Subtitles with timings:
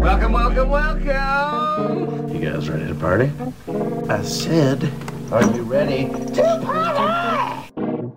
[0.00, 2.28] Welcome, welcome, welcome.
[2.34, 3.30] You guys ready to party?
[4.08, 4.90] I said,
[5.30, 8.10] are you ready to party?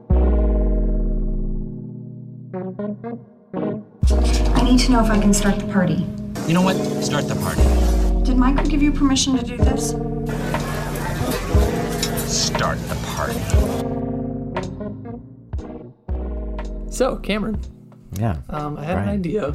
[4.55, 6.05] I need to know if I can start the party.
[6.47, 6.75] You know what?
[7.04, 7.61] Start the party.
[8.23, 9.89] Did Michael give you permission to do this?
[12.31, 13.39] Start the party.
[16.89, 17.59] So, Cameron,
[18.13, 18.38] Yeah.
[18.50, 19.54] um, I had an idea.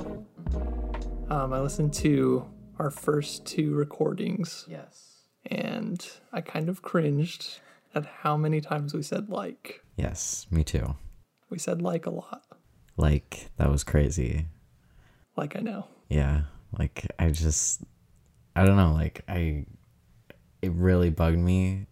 [1.31, 2.49] Um, I listened to
[2.79, 4.65] our first two recordings.
[4.67, 5.25] Yes.
[5.47, 7.61] And I kind of cringed
[7.95, 9.83] at how many times we said like.
[9.97, 10.97] Yes, me too.
[11.51, 12.43] We said like a lot.
[12.97, 14.47] Like that was crazy.
[15.37, 15.87] Like I know.
[16.09, 16.43] Yeah.
[16.79, 17.83] Like I just
[18.57, 19.67] I don't know, like I
[20.63, 21.87] it really bugged me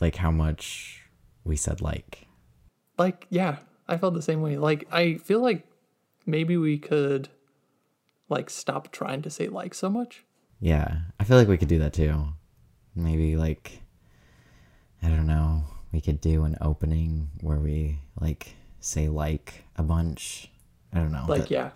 [0.00, 1.02] like how much
[1.44, 2.26] we said like.
[2.98, 4.58] Like, yeah, I felt the same way.
[4.58, 5.66] Like, I feel like
[6.26, 7.28] maybe we could
[8.32, 10.24] like stop trying to say like so much.
[10.60, 10.98] Yeah.
[11.20, 12.14] I feel like we could do that too.
[12.96, 13.80] Maybe like
[15.02, 20.50] I don't know, we could do an opening where we like say like a bunch.
[20.92, 21.24] I don't know.
[21.28, 21.70] Like, but- yeah.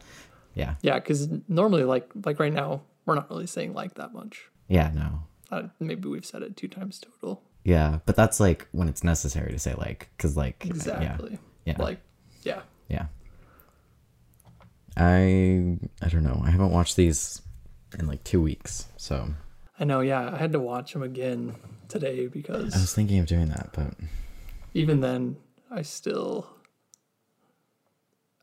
[0.54, 0.74] Yeah.
[0.80, 4.46] Yeah, because normally, like, like right now, we're not really saying like that much.
[4.68, 5.20] Yeah, no.
[5.50, 7.42] Uh, maybe we've said it two times total.
[7.62, 10.70] Yeah, but that's like when it's necessary to say like cuz like yeah.
[10.72, 11.38] Exactly.
[11.66, 11.76] Yeah.
[11.78, 12.00] Like,
[12.42, 12.62] yeah.
[12.88, 13.06] Yeah.
[14.96, 16.40] I I don't know.
[16.44, 17.42] I haven't watched these
[17.98, 18.86] in like 2 weeks.
[18.96, 19.34] So
[19.78, 20.00] I know.
[20.00, 21.54] Yeah, I had to watch them again
[21.88, 23.94] today because I was thinking of doing that, but
[24.74, 25.36] even then,
[25.70, 26.46] I still,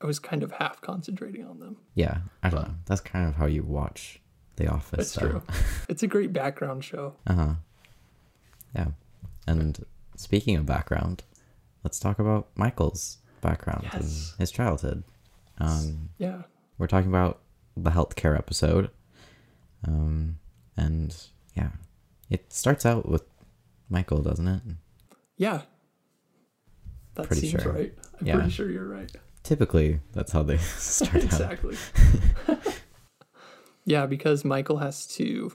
[0.01, 1.77] I was kind of half concentrating on them.
[1.95, 2.75] yeah, I don't know.
[2.85, 4.19] That's kind of how you watch
[4.55, 4.99] The Office.
[4.99, 5.21] It's so.
[5.21, 5.41] true.
[5.89, 7.15] it's a great background show.
[7.27, 7.53] Uh-huh.
[8.75, 8.87] Yeah.
[9.47, 11.23] And speaking of background,
[11.83, 13.93] let's talk about Michael's background Yes.
[14.31, 15.03] and his childhood.
[15.59, 16.43] Um Yeah.
[16.77, 17.41] we're talking about
[17.77, 18.89] the healthcare episode.
[19.87, 20.37] Um,
[20.77, 21.15] and
[21.55, 21.69] yeah,
[22.29, 23.23] it starts out with
[23.89, 24.61] Michael, doesn't it?
[25.37, 25.61] Yeah.
[27.15, 27.73] That Pretty seems sure.
[27.73, 27.93] right.
[28.19, 28.35] I'm Yeah.
[28.35, 29.11] pretty sure you're right.
[29.43, 31.23] Typically, that's how they start out.
[31.23, 31.77] exactly.
[33.85, 35.51] yeah, because Michael has to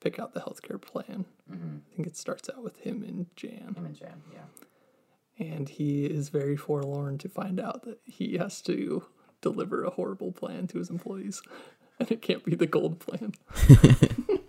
[0.00, 1.26] pick out the healthcare plan.
[1.50, 3.74] I think it starts out with him and Jan.
[3.76, 5.46] Him and Jan, yeah.
[5.46, 9.04] And he is very forlorn to find out that he has to
[9.50, 11.42] deliver a horrible plan to his employees.
[11.98, 13.32] And it can't be the gold plan.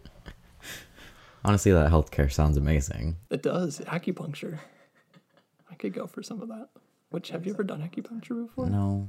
[1.46, 3.16] Honestly, that healthcare sounds amazing.
[3.30, 3.80] It does.
[3.80, 4.60] Acupuncture.
[5.72, 6.68] I could go for some of that.
[7.10, 8.70] Which have you ever done acupuncture before?
[8.70, 9.08] No.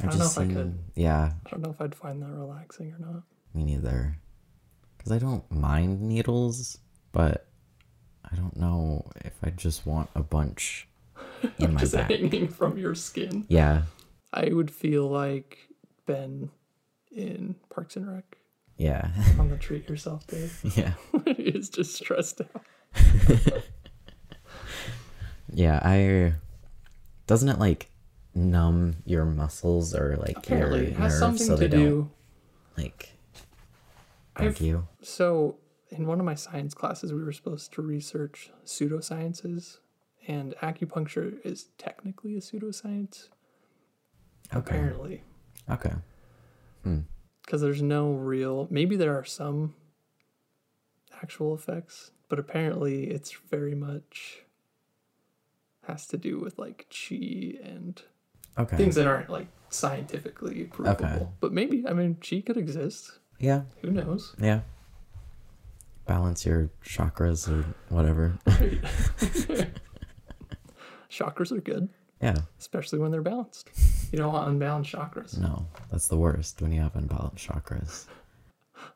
[0.00, 0.78] I don't know if I could.
[0.94, 3.22] Yeah, I don't know if I'd find that relaxing or not.
[3.52, 4.16] me neither.
[4.96, 6.78] Because I don't mind needles,
[7.12, 7.46] but
[8.24, 10.88] I don't know if I just want a bunch
[11.58, 12.08] in my Just back.
[12.10, 13.44] hanging from your skin.
[13.48, 13.82] Yeah,
[14.32, 15.58] I would feel like
[16.06, 16.50] Ben
[17.10, 18.36] in Parks and Rec
[18.76, 20.48] yeah, on the treat yourself day.
[20.76, 20.92] yeah.
[21.24, 22.62] he is just stressed out.
[25.52, 26.34] Yeah, I
[27.26, 27.90] doesn't it like
[28.34, 31.84] numb your muscles or like Apparently, your it has nerves something so they to don't
[31.84, 32.10] do.
[32.76, 33.14] like
[34.36, 34.82] bug I've-?
[35.02, 35.56] So,
[35.88, 39.78] in one of my science classes, we were supposed to research pseudosciences,
[40.26, 43.28] and acupuncture is technically a pseudoscience.
[44.54, 44.76] Okay.
[44.76, 45.22] Apparently,
[45.70, 45.92] Okay.
[46.82, 47.00] Hmm.
[47.44, 48.66] because there's no real.
[48.70, 49.74] Maybe there are some
[51.22, 54.42] actual effects, but apparently, it's very much
[55.86, 58.02] has to do with like chi and
[58.58, 58.76] Okay.
[58.76, 61.04] things that aren't like scientifically provable.
[61.06, 61.26] Okay.
[61.40, 63.18] But maybe, I mean, chi could exist.
[63.38, 63.62] Yeah.
[63.82, 64.34] Who knows?
[64.40, 64.60] Yeah.
[66.06, 68.38] Balance your chakras or whatever.
[71.10, 71.88] Chakras are good,
[72.20, 72.36] yeah.
[72.58, 73.70] especially when they're balanced.
[74.12, 75.38] You don't want unbalanced chakras.
[75.38, 78.06] No, that's the worst when you have unbalanced chakras.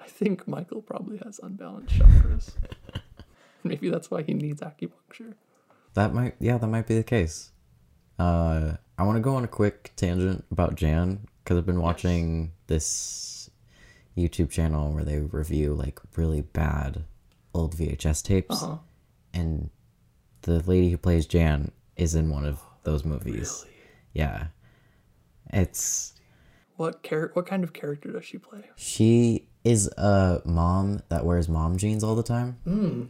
[0.00, 2.52] I think Michael probably has unbalanced chakras.
[3.64, 5.34] maybe that's why he needs acupuncture.
[5.94, 7.50] That might, yeah, that might be the case.
[8.18, 12.52] Uh, I want to go on a quick tangent about Jan because I've been watching
[12.68, 13.50] this
[14.16, 17.04] YouTube channel where they review like really bad
[17.54, 18.78] old VHS tapes, Uh-huh.
[19.34, 19.68] and
[20.42, 23.64] the lady who plays Jan is in one of those movies.
[23.64, 23.76] Really?
[24.14, 24.46] Yeah,
[25.52, 26.14] it's
[26.76, 28.64] What char- What kind of character does she play?
[28.76, 32.58] she is a mom that wears mom jeans all the time.
[32.64, 33.04] Hmm.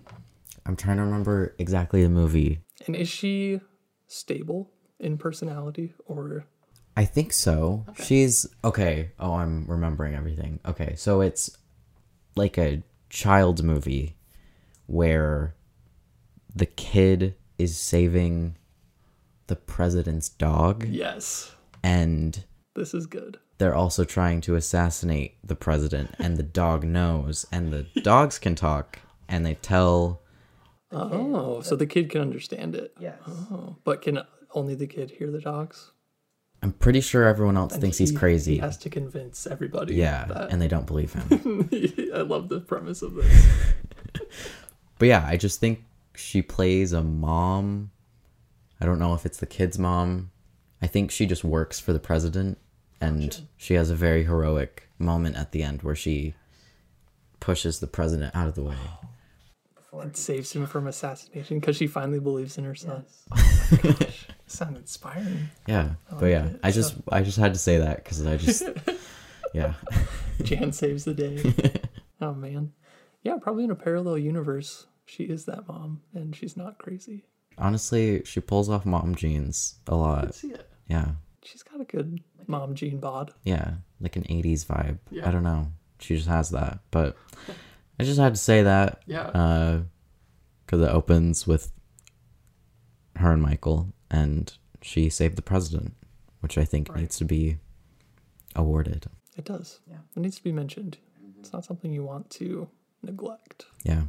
[0.66, 2.60] I'm trying to remember exactly the movie.
[2.86, 3.60] And is she
[4.06, 4.70] stable
[5.00, 6.44] in personality or
[6.96, 7.86] I think so.
[8.02, 9.12] She's okay.
[9.18, 10.60] Oh, I'm remembering everything.
[10.66, 11.56] Okay, so it's
[12.36, 14.16] like a child movie
[14.86, 15.54] where
[16.54, 18.56] the kid is saving
[19.46, 21.54] the president's dog yes?
[21.82, 22.44] And
[22.74, 23.38] This is good.
[23.58, 28.54] they're also trying to assassinate the president, and the dog knows, and the dogs can
[28.54, 30.20] talk, and they tell.
[30.94, 32.92] Oh, so the kid can understand it.
[33.00, 33.18] Yes.
[33.26, 34.20] Oh, but can
[34.54, 35.90] only the kid hear the dogs?
[36.62, 38.54] I'm pretty sure everyone else thinks he's crazy.
[38.54, 39.94] He has to convince everybody.
[39.96, 41.68] yeah, that- and they don't believe him.
[42.14, 43.46] I love the premise of this.
[44.98, 45.82] But yeah, I just think
[46.14, 47.90] she plays a mom.
[48.80, 50.30] I don't know if it's the kid's mom.
[50.82, 52.58] I think she just works for the president
[53.00, 56.34] and she has a very heroic moment at the end where she
[57.40, 58.76] pushes the president out of the way.
[59.94, 63.04] It saves him from assassination because she finally believes in her son.
[63.30, 65.50] Oh my gosh, sound inspiring.
[65.66, 65.90] Yeah.
[66.18, 68.62] But yeah, I just I just had to say that cuz I just
[69.52, 69.74] yeah.
[70.42, 71.80] Jan saves the day.
[72.22, 72.72] oh man,
[73.22, 77.24] yeah, probably in a parallel universe, she is that mom and she's not crazy.
[77.58, 80.34] Honestly, she pulls off mom jeans a lot.
[80.34, 80.71] See it?
[80.92, 81.12] Yeah.
[81.44, 83.32] She's got a good mom gene bod.
[83.44, 84.98] Yeah, like an 80s vibe.
[85.10, 85.26] Yeah.
[85.26, 85.68] I don't know.
[86.00, 86.80] She just has that.
[86.90, 87.16] But
[87.98, 89.02] I just had to say that.
[89.06, 89.26] Yeah.
[89.28, 89.80] Uh,
[90.66, 91.72] because it opens with
[93.16, 94.52] her and Michael, and
[94.82, 95.94] she saved the president,
[96.40, 97.00] which I think Right.
[97.00, 97.58] needs to be
[98.54, 99.06] awarded.
[99.36, 99.80] It does.
[99.88, 99.98] Yeah.
[100.16, 100.98] It needs to be mentioned.
[101.40, 102.68] It's not something you want to
[103.02, 103.66] neglect.
[103.84, 104.02] Yeah.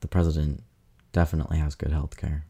[0.00, 0.62] The president
[1.12, 2.44] definitely has good health care.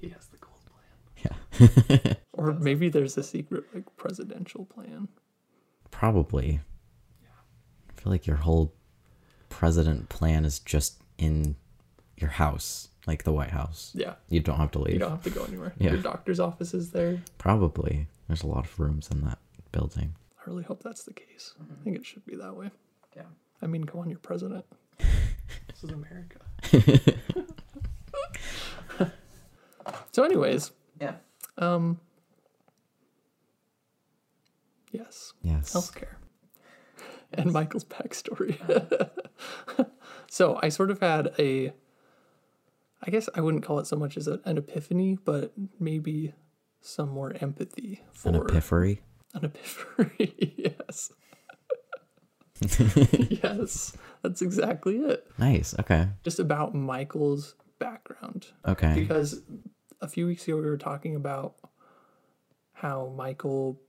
[0.00, 0.84] He has the gold plan.
[1.24, 2.14] Yeah.
[2.36, 5.06] Or maybe there's a secret like presidential plan.
[5.92, 6.60] Probably.
[7.22, 7.28] Yeah.
[7.88, 8.74] I feel like your whole
[9.48, 11.54] president plan is just in
[12.16, 13.92] your house, like the White House.
[13.94, 14.14] Yeah.
[14.28, 14.94] You don't have to leave.
[14.94, 15.72] You don't have to go anywhere.
[15.78, 15.92] Yeah.
[15.92, 17.22] Your doctor's office is there.
[17.38, 18.08] Probably.
[18.26, 19.38] There's a lot of rooms in that
[19.70, 20.14] building.
[20.38, 21.54] I really hope that's the case.
[21.60, 22.70] I think it should be that way.
[23.16, 23.22] Yeah.
[23.62, 24.64] I mean, come on, you're president.
[24.98, 26.40] this is America.
[30.12, 30.74] so, anyways, Yeah.
[31.58, 32.00] Um,
[34.90, 35.72] yes, Yes.
[35.72, 36.16] healthcare
[37.32, 38.56] and Michael's backstory.
[40.30, 41.72] so, I sort of had a,
[43.02, 46.32] I guess I wouldn't call it so much as a, an epiphany, but maybe
[46.80, 49.00] some more empathy for An epiphany.
[49.34, 51.10] An epiphany, yes.
[53.42, 55.26] yes, that's exactly it.
[55.38, 55.74] Nice.
[55.80, 56.08] Okay.
[56.22, 58.46] Just about Michael's background.
[58.66, 58.94] Okay.
[58.94, 59.42] Because
[60.04, 61.54] a few weeks ago, we were talking about
[62.74, 63.80] how Michael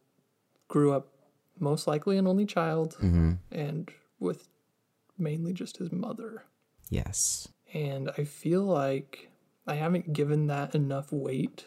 [0.68, 1.10] grew up
[1.60, 3.34] most likely an only child mm-hmm.
[3.52, 4.48] and with
[5.18, 6.46] mainly just his mother.
[6.90, 7.50] Yes.
[7.74, 9.30] And I feel like
[9.68, 11.66] I haven't given that enough weight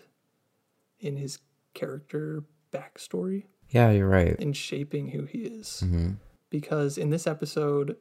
[0.99, 1.39] in his
[1.75, 3.45] character backstory.
[3.71, 4.37] Yeah, you're right.
[4.37, 5.83] in shaping who he is.
[5.85, 6.13] Mm-hmm.
[6.51, 7.97] Because in this episode,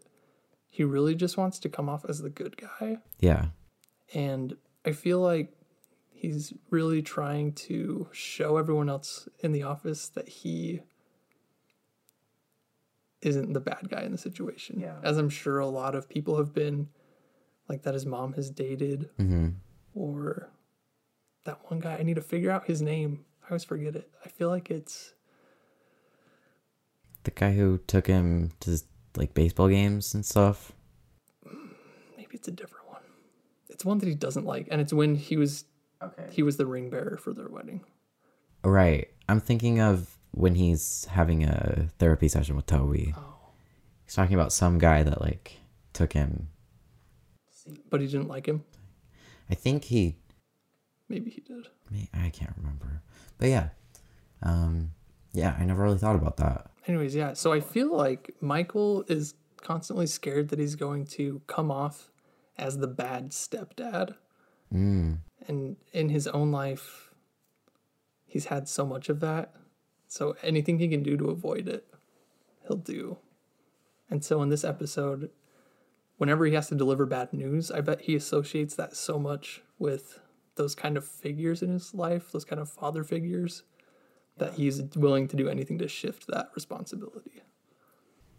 [0.69, 2.99] he really just wants to come off as the good guy.
[3.19, 3.47] Yeah.
[4.13, 4.55] And
[4.85, 5.56] I feel like
[6.17, 10.81] he's really trying to show everyone else in the office that he
[13.21, 14.79] isn't the bad guy in the situation.
[14.79, 14.95] Yeah.
[15.03, 16.89] As I'm sure a lot of people have been,
[17.69, 19.49] like that his mom has dated, mm-hmm.
[19.93, 20.49] or
[21.43, 21.97] that one guy.
[21.97, 23.25] I need to figure out his name.
[23.43, 24.09] I always forget it.
[24.25, 25.13] I feel like it's
[27.25, 28.79] The guy who took him to
[29.15, 30.73] like baseball games and stuff.
[32.17, 33.01] maybe it's a different one.
[33.69, 35.65] It's one that he doesn't like, and it's when he was
[36.01, 36.27] Okay.
[36.31, 37.83] he was the ring bearer for their wedding.
[38.63, 39.07] Right.
[39.29, 43.15] I'm thinking of when he's having a therapy session with Toby.
[44.05, 45.57] He's talking about some guy that like
[45.93, 46.49] took him.
[47.89, 48.63] But he didn't like him.
[49.49, 50.15] I think he
[51.09, 51.67] Maybe he did.
[51.89, 53.01] May- I can't remember.
[53.37, 53.69] But yeah.
[54.43, 54.91] Um
[55.33, 56.71] yeah, I never really thought about that.
[56.87, 57.33] Anyways, yeah.
[57.33, 62.11] So I feel like Michael is constantly scared that he's going to come off
[62.57, 64.15] as the bad stepdad.
[64.73, 65.19] Mm.
[65.45, 67.11] And in his own life,
[68.25, 69.53] he's had so much of that.
[70.07, 71.85] So anything he can do to avoid it,
[72.67, 73.17] he'll do.
[74.09, 75.29] And so in this episode,
[76.17, 80.19] whenever he has to deliver bad news, I bet he associates that so much with
[80.55, 83.63] those kind of figures in his life, those kind of father figures,
[84.37, 87.43] that he's willing to do anything to shift that responsibility.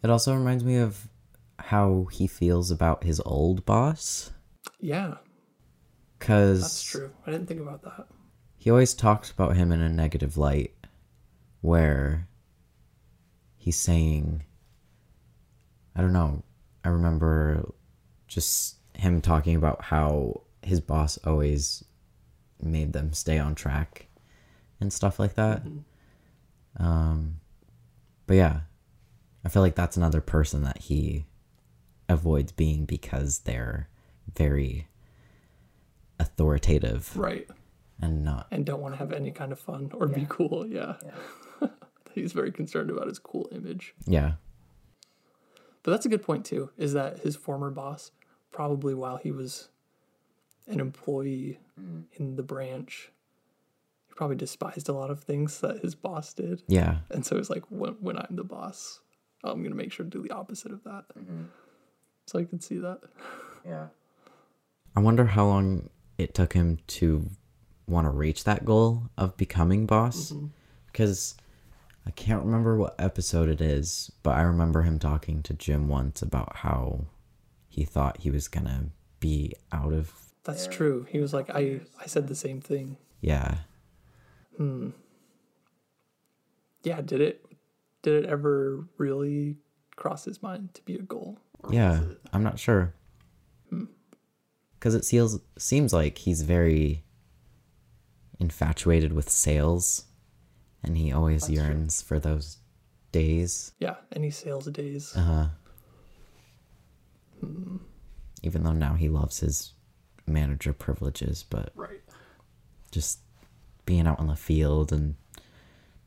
[0.03, 1.09] It also reminds me of
[1.59, 4.31] how he feels about his old boss
[4.79, 5.15] Yeah,
[6.19, 7.11] cuz that's true.
[7.25, 8.07] I didn't think about that.
[8.57, 10.73] he always talks about him in a negative light
[11.61, 12.27] where
[13.57, 14.43] he's saying
[15.95, 16.43] I don't know.
[16.83, 17.73] I remember
[18.27, 21.83] just him talking about how his boss always
[22.61, 24.07] made them stay on track
[24.79, 25.63] and stuff like that.
[26.77, 27.39] Um
[28.27, 28.61] but yeah.
[29.43, 31.25] I feel like that's another person that he
[32.09, 33.87] avoids being because they're
[34.35, 34.87] very
[36.19, 37.47] authoritative Right.
[38.01, 40.65] and not And don't want to have any kind of fun or be cool.
[40.67, 40.95] Yeah.
[42.13, 43.93] He's very concerned about his cool image.
[44.05, 44.33] Yeah.
[45.83, 48.11] But that's a good point too, is that his former boss,
[48.51, 49.69] probably while he was
[50.67, 52.03] an employee mm.
[52.13, 53.11] in the branch,
[54.07, 56.63] he probably despised a lot of things that his boss did.
[56.67, 56.99] Yeah.
[57.09, 58.99] And so it's like when, when I'm the boss,
[59.43, 61.05] I'm gonna make sure to do the opposite of that.
[61.17, 61.43] Mm-hmm.
[62.25, 62.99] So I can see that.
[63.65, 63.87] Yeah.
[64.95, 67.29] I wonder how long it took him to
[67.87, 70.33] want to reach that goal of becoming boss.
[70.87, 71.35] Because
[72.05, 76.21] I can't remember what episode it is, but I remember him talking to Jim once
[76.21, 77.05] about how
[77.67, 78.85] he thought he was going to
[79.19, 80.13] be out of.
[80.43, 81.07] That's true.
[81.09, 82.97] He was like, I, I said the same thing.
[83.21, 83.59] Yeah.
[84.57, 84.89] Hmm.
[86.83, 87.45] Yeah, did it
[88.01, 89.57] did it ever really
[89.95, 91.37] cross his mind to be a goal?
[91.69, 92.01] Yeah.
[92.31, 92.93] I'm not sure.
[94.79, 97.03] Because it seems, seems like he's very
[98.39, 100.05] infatuated with sales
[100.83, 102.57] and he always yearns for those
[103.11, 103.73] days.
[103.79, 105.13] Yeah, any sales days.
[105.15, 105.21] Uh
[107.41, 107.47] huh.
[108.41, 109.73] Even though now he loves his
[110.25, 111.99] manager privileges, but right.
[112.91, 113.19] just
[113.85, 115.15] being out on the field and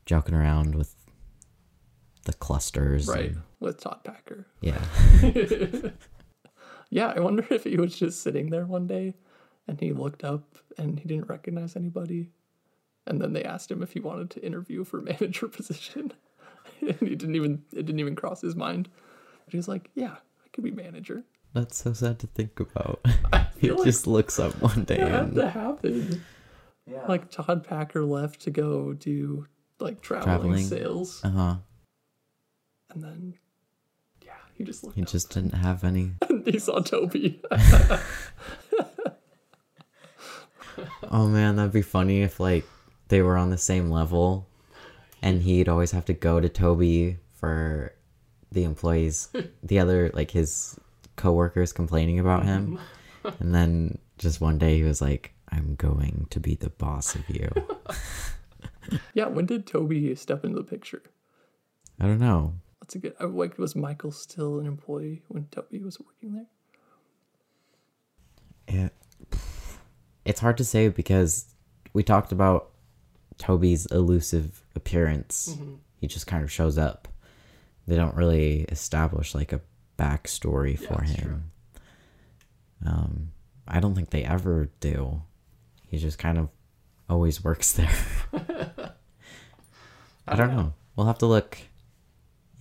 [0.05, 0.95] joking around with
[2.25, 3.07] the clusters.
[3.07, 3.31] Right.
[3.31, 4.47] and- With Todd Packer.
[4.61, 4.81] yeah.
[6.93, 9.15] Yeah, I wonder if he was just sitting there one day
[9.67, 12.29] and he looked up and he didn't recognize anybody.
[13.07, 16.13] And then they asked him if he wanted to interview for manager position.
[16.81, 18.89] and he didn't even it didn't even cross his mind.
[19.45, 20.13] But he was like, Yeah,
[20.45, 21.23] I could be manager.
[21.53, 23.05] That's so sad to think about.
[23.59, 26.23] He like just looks up one day that had and to happen.
[26.85, 27.05] Yeah.
[27.07, 29.47] Like Todd Packer left to go do
[29.79, 30.63] like traveling, Traveling.
[30.65, 31.21] sales.
[31.23, 31.55] uh huh.
[32.89, 33.37] And then yeah,
[34.55, 36.11] he just looked He up just didn't have any.
[36.29, 37.41] and he saw Toby.
[41.11, 42.65] Oh man, that'd be funny if like
[43.09, 44.47] they were on the same level,
[45.21, 47.93] and he'd always have to go to Toby for
[48.51, 49.29] the employees,
[49.63, 50.79] the other like his
[51.15, 52.79] coworkers complaining about him,
[53.39, 57.29] and then just one day he was like, "I'm going to be the boss of
[57.29, 57.49] you."
[59.13, 61.03] yeah, when did Toby step into the picture?
[61.99, 62.55] I don't know.
[62.83, 63.13] That's a good.
[63.21, 66.47] uh, Like, was Michael still an employee when Toby was working there?
[68.67, 68.93] It,
[70.25, 71.45] it's hard to say because
[71.93, 72.71] we talked about
[73.37, 75.57] Toby's elusive appearance.
[75.95, 77.07] He just kind of shows up.
[77.87, 79.61] They don't really establish like a
[79.97, 81.51] backstory for that's him.
[82.85, 83.31] Um,
[83.65, 85.21] I don't think they ever do.
[85.87, 86.49] He just kind of
[87.09, 87.89] always works there.
[90.27, 90.73] I don't know.
[90.97, 91.57] We'll have to look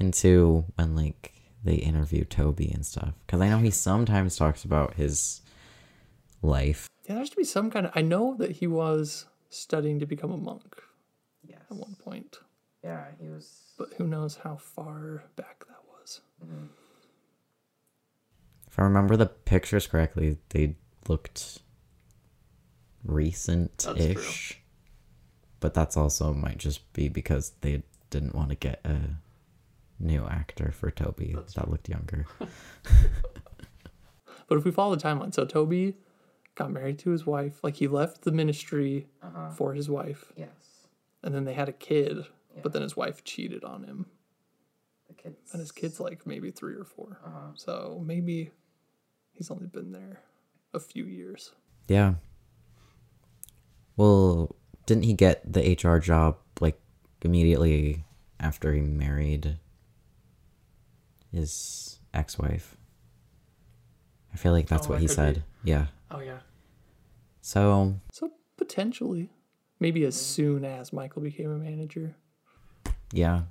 [0.02, 1.32] into when like
[1.64, 5.40] they interview Toby and stuff because I know he sometimes talks about his
[6.42, 6.88] life.
[7.04, 7.92] Yeah, there has to be some kind of.
[7.94, 10.82] I know that he was studying to become a monk
[11.46, 11.60] Yes.
[11.70, 12.36] at one point,
[12.82, 13.60] Yeah, he was.
[13.78, 16.20] but who knows how far back that was.
[16.44, 16.66] Mm-hmm.
[18.66, 20.76] If I remember the pictures correctly, they
[21.08, 21.58] looked
[23.04, 24.14] recent-ish.
[24.14, 24.54] That's
[25.60, 29.16] But that's also might just be because they didn't want to get a
[30.02, 32.26] new actor for Toby that looked younger.
[34.52, 35.94] But if we follow the timeline, so Toby
[36.56, 37.64] got married to his wife.
[37.64, 39.48] Like he left the ministry uh-huh.
[39.52, 40.88] for his wife, Yes.
[41.22, 42.26] and then they had a kid.
[42.62, 44.04] But then his wife cheated on him,
[45.08, 45.52] The kids.
[45.52, 47.38] and his kid's like maybe three or 4 uh-huh.
[47.54, 48.50] So maybe
[49.32, 50.20] he's only been there
[50.74, 51.52] a few years.
[51.88, 52.16] Yeah.
[53.96, 54.54] Well,
[54.84, 56.78] didn't he get the HR job like
[57.22, 58.04] immediately
[58.38, 59.58] after he married
[61.32, 62.76] his ex-wife?
[64.32, 65.42] I feel like that's Oh, what that he could said.
[65.64, 65.86] Yeah.
[66.10, 66.38] Oh yeah.
[67.40, 69.30] So, So potentially,
[69.80, 72.14] maybe as soon as Michael became a manager.
[73.12, 73.42] yeah.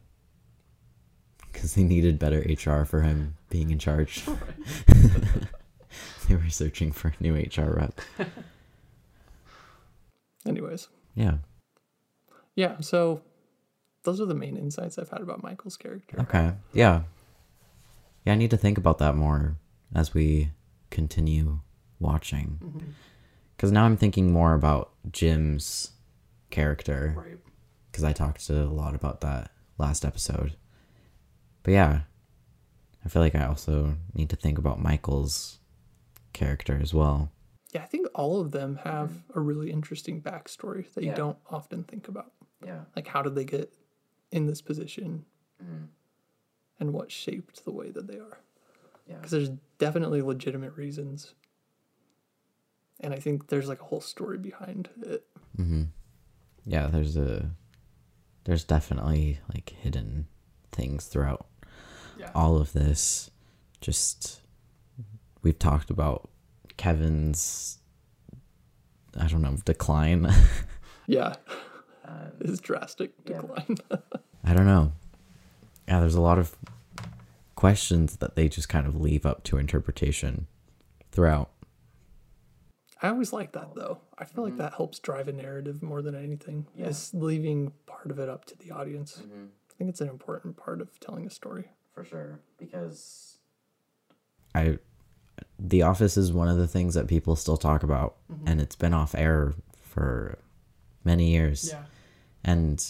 [1.54, 4.24] Cuz they needed better HR for him being in charge.
[6.28, 8.00] they were searching for a new HR rep.
[10.46, 11.38] Anyways, Yeah.
[12.56, 12.80] yeah.
[12.80, 13.22] So
[14.04, 16.20] those are the main insights I've had about Michael's character.
[16.22, 16.54] Okay.
[16.74, 17.04] Yeah.
[18.26, 19.58] Yeah, I need to think about that more
[19.94, 20.52] as we
[20.90, 21.60] continue
[22.00, 22.60] watching.
[22.64, 22.90] Mm-hmm.
[23.56, 25.92] Because now I'm thinking more about Jim's
[26.50, 27.14] character.
[27.18, 27.38] Right.
[27.92, 30.56] Because I talked a lot about that last episode.
[31.64, 32.02] But yeah,
[33.06, 35.60] I feel like I also need to think about Michael's
[36.34, 37.32] character as well.
[37.74, 39.40] Yeah, I think all of them have mm-hmm.
[39.40, 41.16] a really interesting backstory that you Yeah.
[41.16, 42.32] don't often think about.
[42.66, 42.82] Yeah.
[42.96, 43.72] Like, how did they get
[44.32, 45.26] in this position?
[45.64, 45.88] Mm.
[46.82, 48.40] And what shaped the way that they are?
[49.08, 49.16] Yeah.
[49.16, 51.34] Because there's definitely legitimate reasons.
[53.00, 55.24] And I think there's like a whole story behind it.
[55.58, 55.84] Mm-hmm.
[56.66, 57.52] Yeah, there's a
[58.44, 60.26] there's definitely like hidden
[60.72, 61.46] things throughout
[62.20, 62.32] Yeah.
[62.36, 63.30] all of this.
[63.80, 64.42] Just
[65.44, 66.30] we've talked about
[66.78, 67.78] Kevin's
[69.18, 70.32] I don't know, decline.
[71.08, 71.36] Yeah.
[72.06, 73.78] Um, His drastic decline.
[74.46, 74.94] I don't know.
[75.92, 76.56] Yeah, there's a lot of
[77.56, 80.48] questions that they just kind of leave up to interpretation
[81.12, 81.50] throughout.
[83.02, 84.00] I always like that though.
[84.18, 86.66] I feel like that helps drive a narrative more than anything.
[86.78, 86.88] Yeah.
[86.88, 89.22] Is leaving part of it up to the audience.
[89.22, 89.48] Mm-hmm.
[89.70, 91.66] I think it's an important part of telling a story.
[91.94, 93.40] for sure because
[94.56, 94.80] I
[95.60, 98.94] The Office is one of the things that people still talk about and it's been
[98.94, 100.38] off air for
[101.04, 101.68] many years.
[101.74, 101.84] Yeah.
[102.46, 102.82] And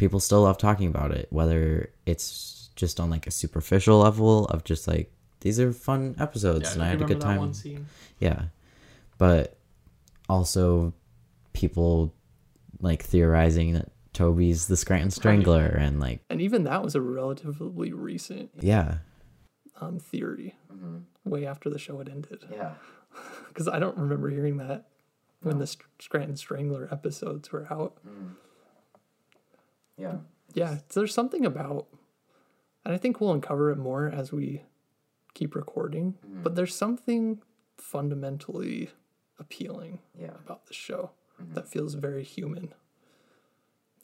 [0.00, 4.64] people still love talking about it whether it's just on like a superficial level of
[4.64, 7.52] just like these are fun episodes and I had a good time.
[7.54, 7.86] scene.
[8.18, 8.44] Yeah.
[9.18, 9.56] But
[10.28, 10.92] also
[11.52, 12.14] people
[12.80, 17.92] like theorizing that Toby's the Scranton Strangler and like And even that was a relatively
[17.92, 18.98] recent yeah.
[19.80, 20.54] um, theory,
[21.24, 22.44] way after the show had ended.
[22.50, 22.74] yeah
[23.48, 24.86] Because I don't remember hearing that
[25.42, 25.66] when the
[25.98, 27.98] Scranton Strangler episodes were out.
[30.00, 30.16] Yeah
[30.54, 31.86] Yeah, there's something about,
[32.84, 34.62] and I think we'll uncover it more as we
[35.34, 37.40] keep recording, but there's something
[37.78, 38.90] fundamentally
[39.38, 41.10] appealing yeah about the show
[41.54, 42.74] that feels very human.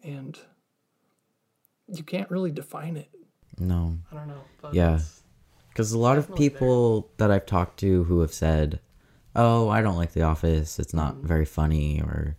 [0.03, 0.39] And
[1.89, 3.11] you can't really define it.
[3.59, 3.99] No.
[4.13, 4.43] I don't know.
[4.63, 5.01] But Yeah.
[5.69, 6.59] Because a lot of Definitely there.
[6.59, 8.81] people that I've talked to who have said,
[9.35, 10.79] "Oh, I don't like The Office.
[10.79, 11.27] It's not Mm-hmm.
[11.27, 12.37] very funny," or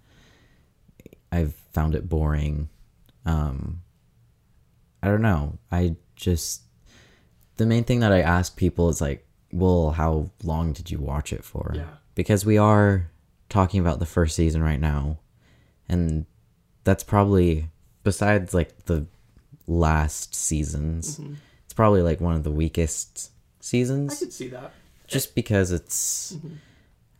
[1.31, 2.69] "I've found it boring."
[3.27, 3.81] Um,
[5.03, 5.57] I don't know.
[5.71, 6.61] I just
[7.57, 11.33] the main thing that I ask people is like, "Well, how long did you watch
[11.33, 11.85] it for?" Yeah.
[12.15, 13.11] Because we are
[13.49, 15.19] talking about the first season right now,
[15.87, 16.25] and
[16.83, 17.69] that's probably
[18.03, 19.05] besides like the
[19.67, 21.19] last seasons.
[21.65, 24.71] It's probably like one of the weakest seasons I could see that.
[25.07, 26.37] just because it's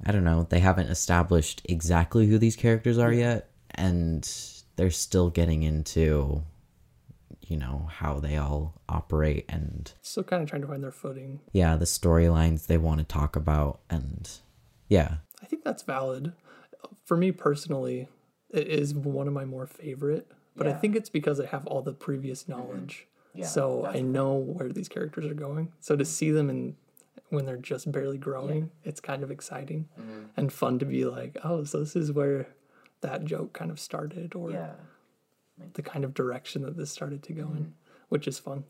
[0.06, 4.24] I don't know, they haven't established exactly who these characters are yet and
[4.78, 6.44] they're still getting into
[7.42, 11.42] you know how they all operate and Still kind of trying to find their footing.
[11.52, 14.30] yeah, the storylines they want to talk about and
[14.88, 15.18] yeah.
[15.42, 16.34] I think that's valid.
[17.06, 18.08] For me personally,
[18.50, 21.82] it is one of my more favorite, but I think it's because I have all
[21.82, 22.54] the previous mm-hmm.
[22.54, 23.08] knowledge.
[23.34, 25.74] Yeah, so that's I know where these characters are going.
[25.80, 26.76] So to see them in
[27.30, 30.24] when they're just barely growing, it's kind of exciting mm-hmm.
[30.38, 32.48] and fun to be like, oh, so this is where
[33.02, 34.72] that joke kind of started or yeah
[35.74, 37.74] the kind of direction that this started to go in,
[38.10, 38.64] which is fun.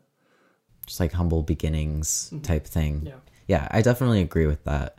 [0.86, 3.02] Just like humble beginnings type thing.
[3.04, 3.12] Yeah.
[3.46, 4.96] Yeah, I definitely agree with that.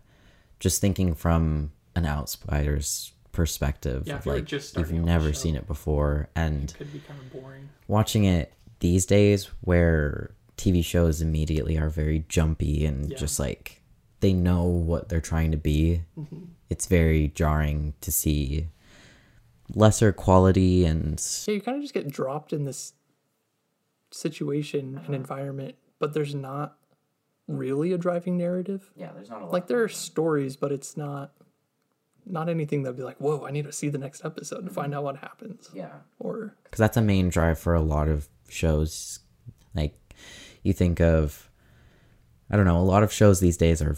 [0.60, 5.00] Just thinking from an outsider's perspective Yeah, of if you were like just you've starting
[5.00, 7.70] out the never seen it before and Could be kind of boring.
[7.88, 13.18] watching it these days where TV shows immediately are very jumpy and Yeah.
[13.18, 13.82] just like
[14.20, 16.04] they know what they're trying to be.
[16.20, 16.44] Mm-hmm.
[16.70, 18.68] It's very jarring to see
[19.76, 22.94] lesser quality and Yeah, you kind of just get dropped in this
[24.12, 25.06] situation Uh-huh.
[25.08, 26.78] and environment, but there's not
[27.48, 28.92] really a driving narrative.
[28.96, 31.32] yeah there's not a lot Like there are stories, but it's not
[32.26, 34.94] not anything that'd be like, whoa, I need to see the next episode to find
[34.94, 35.70] out what happens.
[35.74, 39.20] yeah Or because that's a main drive for a lot of shows.
[39.74, 39.98] Like
[40.64, 41.50] you think of,
[42.52, 43.98] I don't know, a lot of shows these days are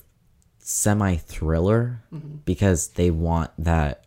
[0.60, 2.04] semi thriller
[2.46, 4.06] because they want that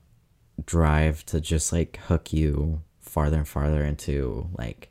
[0.64, 4.90] drive to just like hook you farther and farther into like,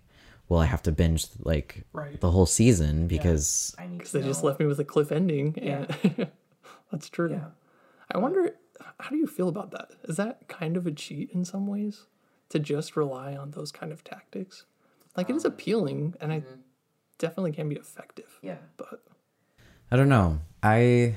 [0.50, 2.20] well, I have to binge like Right.
[2.20, 5.58] the whole season because I need because they just left me with a cliff ending,
[5.60, 6.30] and
[6.92, 7.32] that's true.
[7.32, 7.48] Yeah.
[8.12, 8.56] I wonder,
[9.00, 9.92] how do you feel about that?
[10.04, 12.06] Is that kind of a cheat in some ways
[12.50, 14.66] to just rely on those kind of tactics?
[15.16, 16.54] Like Um, it is appealing, and mm-hmm.
[16.54, 16.58] I
[17.18, 18.40] definitely can be effective.
[18.42, 19.02] yeah But
[19.92, 20.40] I don't know.
[20.62, 21.16] I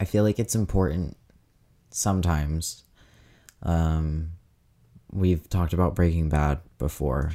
[0.00, 1.16] I feel like it's important
[1.90, 2.84] sometimes.
[3.64, 4.30] Um
[5.12, 7.32] we've talked about Breaking Bad before.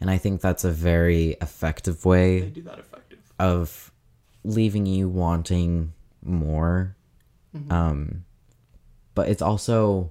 [0.00, 3.18] And I think that's a very effective way do that effective.
[3.38, 3.90] of
[4.44, 6.96] leaving you wanting more.
[7.70, 8.24] Um
[9.14, 10.10] but it's also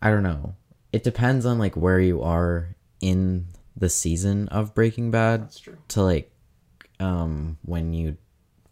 [0.00, 0.54] I don't know.
[0.92, 5.76] It depends on like where you are in the season of Breaking Bad That's true.
[5.88, 6.32] to like
[7.00, 8.16] um when you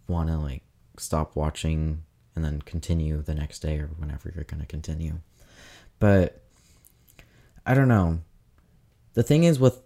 [0.09, 0.63] want to like
[0.99, 2.03] stop watching
[2.35, 5.21] and then continue the next day or whenever you're going to continue.
[5.99, 6.43] But
[7.65, 8.21] I don't know.
[9.15, 9.81] The thing is with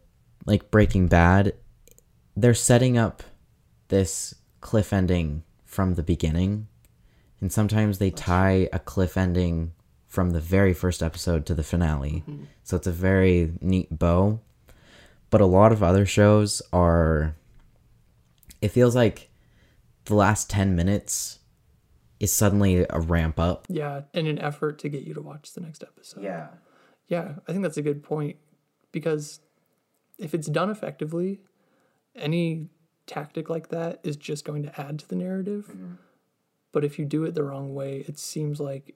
[0.46, 1.54] like Breaking Bad,
[2.36, 3.22] they're setting up
[3.88, 6.66] this cliff ending from the beginning.
[7.40, 9.72] And sometimes they tie a cliff ending
[10.06, 12.24] from the very first episode to the finale.
[12.28, 12.44] Mm-hmm.
[12.64, 14.40] So it's a very neat bow.
[15.30, 17.36] But a lot of other shows are
[18.60, 19.30] it feels like
[20.04, 21.38] the last 10 minutes
[22.20, 23.66] is suddenly a ramp up.
[23.68, 26.22] Yeah, in an effort to get you to watch the next episode.
[26.22, 26.48] Yeah.
[27.08, 28.36] Yeah, I think that's a good point
[28.92, 29.40] because
[30.18, 31.40] if it's done effectively,
[32.14, 32.68] any
[33.06, 35.66] tactic like that is just going to add to the narrative.
[35.70, 35.94] Mm-hmm.
[36.72, 38.94] But if you do it the wrong way, it seems like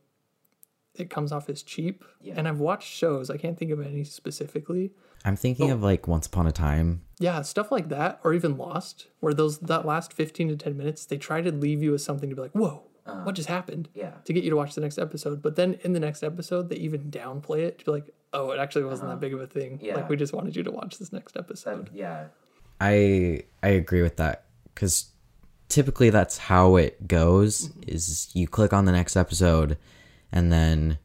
[0.94, 2.04] it comes off as cheap.
[2.20, 2.34] Yeah.
[2.37, 4.92] And I've watched shows, I can't think of any specifically.
[5.24, 5.74] I'm thinking oh.
[5.74, 7.02] of like Once Upon a Time.
[7.18, 11.06] Yeah, stuff like that, or even Lost, where those that last fifteen to ten minutes,
[11.06, 13.22] they try to leave you with something to be like, "Whoa, Uh-huh.
[13.22, 14.12] what just happened?" Yeah.
[14.24, 15.42] to get you to watch the next episode.
[15.42, 18.58] But then in the next episode, they even downplay it to be like, "Oh, it
[18.58, 19.20] actually wasn't that uh-huh.
[19.20, 19.78] big of a thing.
[19.82, 19.96] Yeah.
[19.96, 22.24] Like we just wanted you to watch this next episode." That, yeah.
[22.80, 25.10] I I agree with that cuz
[25.68, 27.80] typically that's how it goes mm-hmm.
[27.88, 29.76] is you click on the next episode
[30.30, 30.98] and then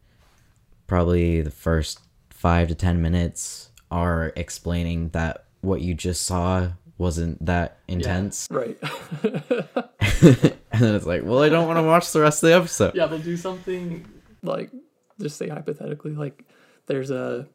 [0.88, 7.44] probably the first 5 to 10 minutes are explaining that what you just saw wasn't
[7.46, 8.78] that intense Right.
[10.80, 12.96] and then it's like, "Well, I don't want to watch the rest of the episode."
[12.96, 14.06] yeah, they'll do something
[14.42, 14.72] like
[15.20, 16.46] just say hypothetically, like
[16.88, 17.48] there's a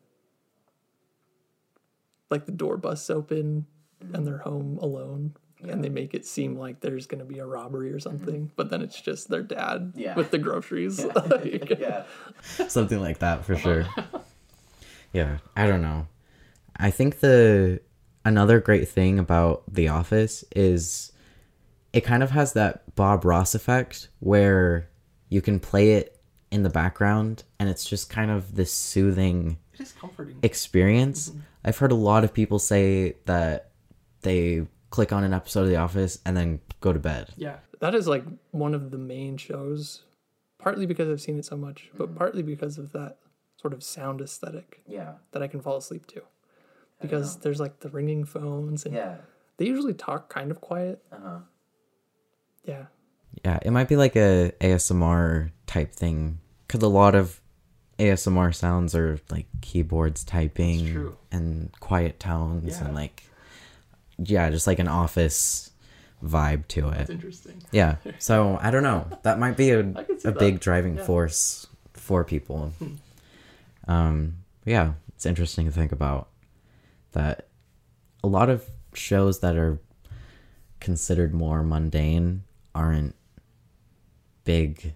[2.31, 3.67] like the door busts open
[4.13, 5.35] and they're home alone.
[5.67, 8.01] And they make it seem like there's going to be a robbery or mm-hmm.
[8.01, 10.15] something, but then it's just their dad Yeah.
[10.15, 11.03] with the groceries.
[11.15, 12.05] Like, Yeah.
[12.69, 13.87] something like that for sure.
[15.15, 16.07] yeah, I don't know.
[16.77, 17.81] I think the
[18.27, 21.13] another great thing about The Office is
[21.95, 24.89] it kind of has that Bob Ross effect where
[25.29, 29.81] you can play it in the background and it's just kind of this soothing it
[29.81, 30.39] is comforting.
[30.43, 31.33] experience.
[31.65, 33.71] I've heard a lot of people say that
[34.23, 37.31] they click on an episode of The Office and then go to bed.
[37.37, 40.03] Yeah, that is like one of the main shows,
[40.59, 43.19] partly because I've seen it so much, but partly because of that
[43.61, 45.15] sort of sound aesthetic Yeah.
[45.33, 46.23] that I can fall asleep to.
[47.01, 49.17] Because there's like the ringing phones, and Yeah.
[49.57, 51.03] they usually talk kind of quiet.
[51.11, 51.39] Uh huh.
[52.65, 52.85] Yeah,
[53.45, 57.41] Yeah, it might be like a ASMR type thing because a lot of
[57.99, 62.87] ASMR sounds are like keyboards typing and quiet tones Yeah.
[62.87, 63.23] and like
[64.19, 65.71] yeah, just like an office
[66.25, 67.01] vibe to it.
[67.03, 67.63] it's interesting.
[67.71, 67.97] Yeah.
[68.19, 69.07] So I don't know.
[69.25, 71.01] That might be a, I can see a big driving Yeah.
[71.03, 71.07] Hmm.
[71.07, 72.73] force for people.
[73.87, 76.29] Um yeah, it's interesting to think about
[77.13, 77.49] that
[78.23, 79.79] a lot of shows that are
[80.81, 82.43] considered more mundane
[82.75, 83.15] aren't
[84.45, 84.95] big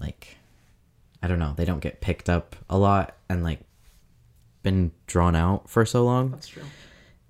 [0.00, 0.36] like
[1.22, 3.60] I don't know, they don't get picked up a lot and like
[4.62, 6.62] been drawn out for so long That's true.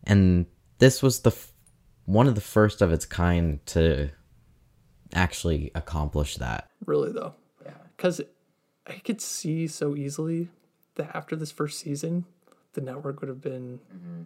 [0.04, 0.46] and
[0.78, 1.52] this was the f-
[2.04, 4.11] one of the first of its kind to
[5.14, 7.72] actually accomplish that Really though, Yeah.
[7.96, 8.20] because
[8.87, 10.48] I could see so easily
[10.94, 12.24] that after this first season,
[12.74, 14.22] the network would have been mm-hmm.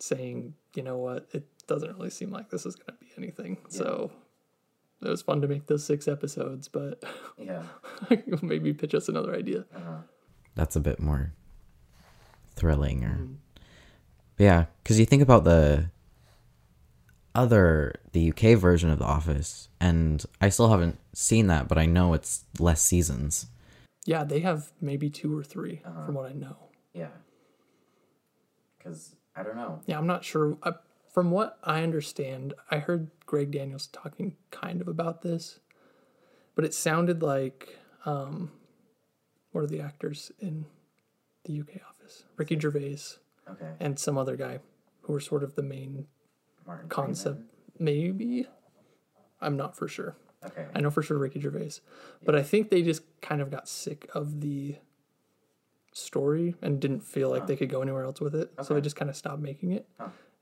[0.00, 3.58] saying, you know what, it doesn't really seem like this is going to be anything.
[3.68, 4.10] So
[5.02, 7.02] it was fun to make those six episodes, but
[7.36, 7.62] Yeah.
[8.42, 9.64] maybe pitch us another idea.
[9.74, 9.98] Uh-huh.
[10.54, 11.32] that's a bit more
[12.56, 13.34] thrilling or mm-hmm.
[14.38, 15.90] yeah because you think about the
[17.34, 21.86] other the uk version of the office and i still haven't seen that but i
[21.86, 23.46] know it's less seasons
[24.06, 26.06] Yeah, they have maybe two or 3 uh-huh.
[26.06, 26.56] from what I know.
[26.94, 27.12] Yeah.
[28.78, 29.80] Because I don't know.
[29.86, 30.56] Yeah, I'm not sure.
[30.62, 30.72] I,
[31.18, 35.58] from what I understand, I heard Greg Daniels talking kind of about this,
[36.54, 37.76] but it sounded like
[38.06, 38.52] um,
[39.50, 40.64] what are the actors in
[41.44, 42.22] the UK office?
[42.36, 42.98] Ricky Gervais
[43.50, 43.66] Okay.
[43.80, 44.60] and some other guy
[45.00, 46.06] who were sort of the main
[46.64, 47.40] Martin concept.
[47.80, 48.46] Maybe
[49.40, 50.14] I'm not for sure.
[50.46, 50.66] Okay.
[50.72, 51.80] I know for sure Ricky Gervais,
[52.24, 54.76] but I think they just kind of got sick of the
[55.92, 58.52] story and didn't feel like they could go anywhere else with it.
[58.62, 59.84] So they just kind of stopped making it.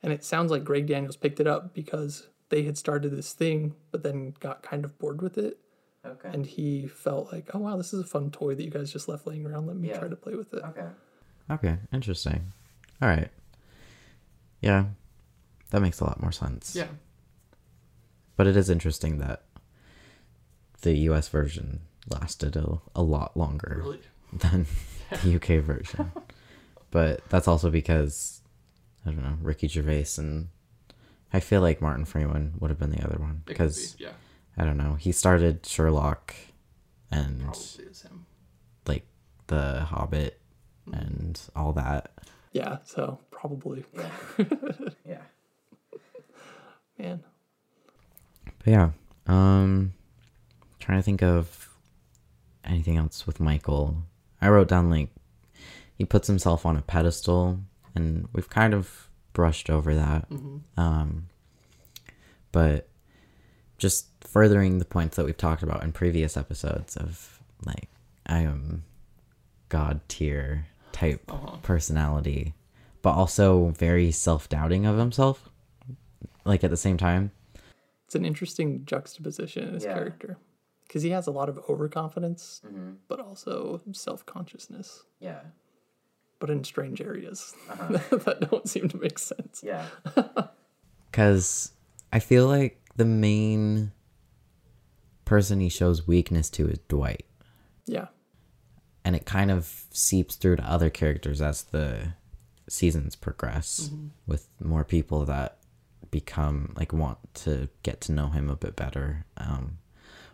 [0.02, 3.74] And it sounds like Greg Daniels picked it up because they had started this thing,
[3.90, 5.58] but then got kind of bored with it.
[6.04, 6.28] Okay.
[6.32, 9.08] And he felt like, oh, wow, this is a fun toy that you guys just
[9.08, 9.66] left laying around.
[9.66, 9.98] Let me Yeah.
[9.98, 10.62] try to play with it.
[10.64, 10.86] okay.
[11.50, 12.52] okay interesting
[13.02, 13.30] all right
[14.60, 14.86] yeah
[15.70, 16.88] that makes a lot more sense Yeah.
[18.36, 19.44] but it is interesting that
[20.82, 24.00] the us version lasted a, a lot longer Really.
[24.32, 24.66] than
[25.22, 26.12] the UK version.
[26.90, 28.42] but that's also because
[29.06, 30.48] I don't know Ricky Gervais and
[31.32, 34.10] I feel like Martin Freeman would have been the other one because yeah,
[34.56, 36.34] I don't know he started Sherlock
[37.10, 38.26] and is him.
[38.86, 39.06] like
[39.46, 40.40] the Hobbit
[40.92, 42.10] and all that.
[42.52, 43.84] Yeah, so probably.
[45.06, 45.18] Yeah.
[46.98, 47.22] Man.
[48.58, 48.90] But yeah,
[49.26, 49.92] um,
[50.80, 51.68] trying to think of
[52.64, 54.02] anything else with Michael.
[54.40, 55.10] I wrote down like
[55.96, 57.60] he puts himself on a pedestal,
[57.96, 60.28] and we've kind of brushed over that.
[60.30, 60.80] Mm-hmm.
[60.80, 61.28] Um,
[62.52, 62.88] but
[63.78, 67.88] just furthering the points that we've talked about in previous episodes of like
[68.26, 68.84] I am
[69.68, 71.56] god tier type uh-huh.
[71.62, 72.54] personality,
[73.02, 75.48] but also very self doubting of himself.
[76.44, 77.32] Like at the same time,
[78.06, 79.94] It's an interesting juxtaposition in his Yeah.
[79.94, 80.38] character
[80.86, 82.92] because he has a lot of overconfidence, mm-hmm.
[83.08, 85.40] but also self consciousness, Yeah.
[86.38, 89.62] But in strange areas that don't seem to make sense.
[89.64, 89.86] Yeah.
[91.10, 91.72] because
[92.12, 93.92] I feel like the main
[95.24, 97.24] person he shows weakness to is Dwight.
[97.86, 98.06] Yeah.
[99.04, 102.14] and it kind of seeps through to other characters as the
[102.68, 103.90] seasons progress
[104.26, 105.58] with more people that
[106.10, 109.78] become like want to get to know him a bit better um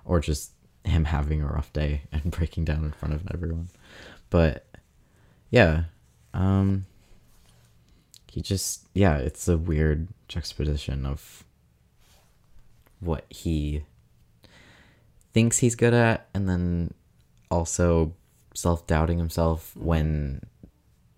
[0.07, 0.53] or just
[0.85, 3.69] him having a rough day and breaking down in front of everyone
[4.31, 4.67] but
[5.53, 5.85] yeah
[6.35, 6.85] um
[8.27, 11.45] he just yeah it's a weird juxtaposition of
[12.99, 13.85] what he
[15.33, 16.93] thinks he's good at and then
[17.51, 18.13] also
[18.55, 20.41] self-doubting himself when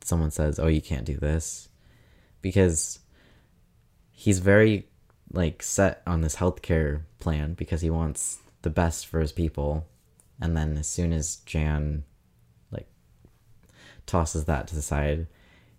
[0.05, 1.69] someone says oh you can't do this.
[2.43, 2.99] Because
[4.13, 4.87] he's very
[5.33, 9.87] like set on this healthcare plan because he wants the best for his people.
[10.41, 12.05] And then as soon as jan
[14.07, 15.27] tosses that to the side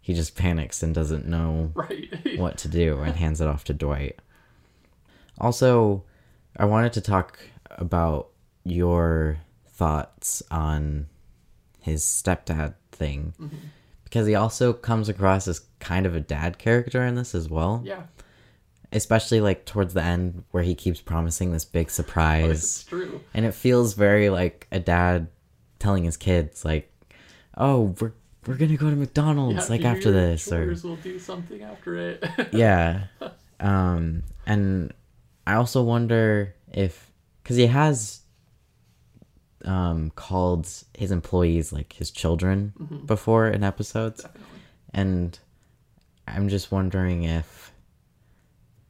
[0.05, 2.13] he just panics and doesn't know Right.
[2.37, 4.19] what to do and hands it off to Dwight.
[5.39, 6.03] Also,
[6.55, 7.39] I wanted to talk
[7.71, 8.29] about
[8.63, 11.07] your thoughts on
[11.81, 13.55] his stepdad thing mm-hmm.
[14.03, 17.81] because he also comes across as kind of a dad character in this as well.
[17.83, 18.03] yeah.
[18.91, 22.51] Especially like towards the end where he keeps promising this big oh, surprise.
[22.51, 23.21] It's true.
[23.33, 25.29] And it feels very like a dad
[25.79, 26.91] telling his kids like,
[27.57, 28.11] "Oh, we're
[28.47, 32.23] we're going to go to McDonald's like after this or we'll do something after it.
[32.51, 33.05] yeah.
[33.59, 34.93] Um and
[35.47, 38.21] i also wonder if because he has
[39.63, 42.73] um called his employees like his children
[43.05, 44.25] before in episodes.
[44.93, 45.37] And
[46.27, 47.71] i'm just wondering if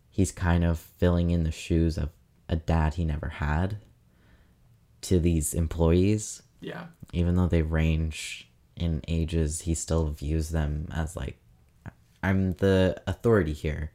[0.09, 2.09] he's kind of filling in the shoes of
[2.49, 3.77] a dad he never had
[5.01, 6.41] to these employees.
[6.61, 6.85] Yeah.
[7.13, 11.37] even though they range in ages, he still views them as like,
[12.21, 13.91] I'm the authority here,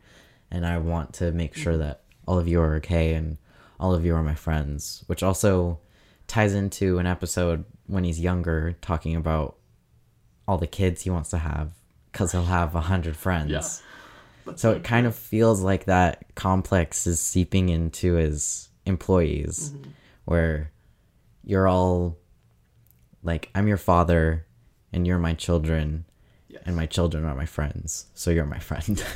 [0.51, 1.83] and I want to make sure mm-hmm.
[1.83, 3.39] that all of you are okay and
[3.79, 5.81] all of you are my friends, which also
[6.29, 9.57] ties into an episode when he's younger talking about
[10.47, 11.73] all the kids he wants to have
[12.13, 13.83] because he'll have a hundred friends.
[14.57, 19.91] So it kind of feels like that complex is seeping into his employees, mm-hmm.
[20.25, 20.73] where
[21.45, 22.17] you're all
[23.23, 24.47] like, I'm your father,
[24.93, 26.05] and you're my children,
[26.65, 29.03] and my children are my friends, so you're my friend.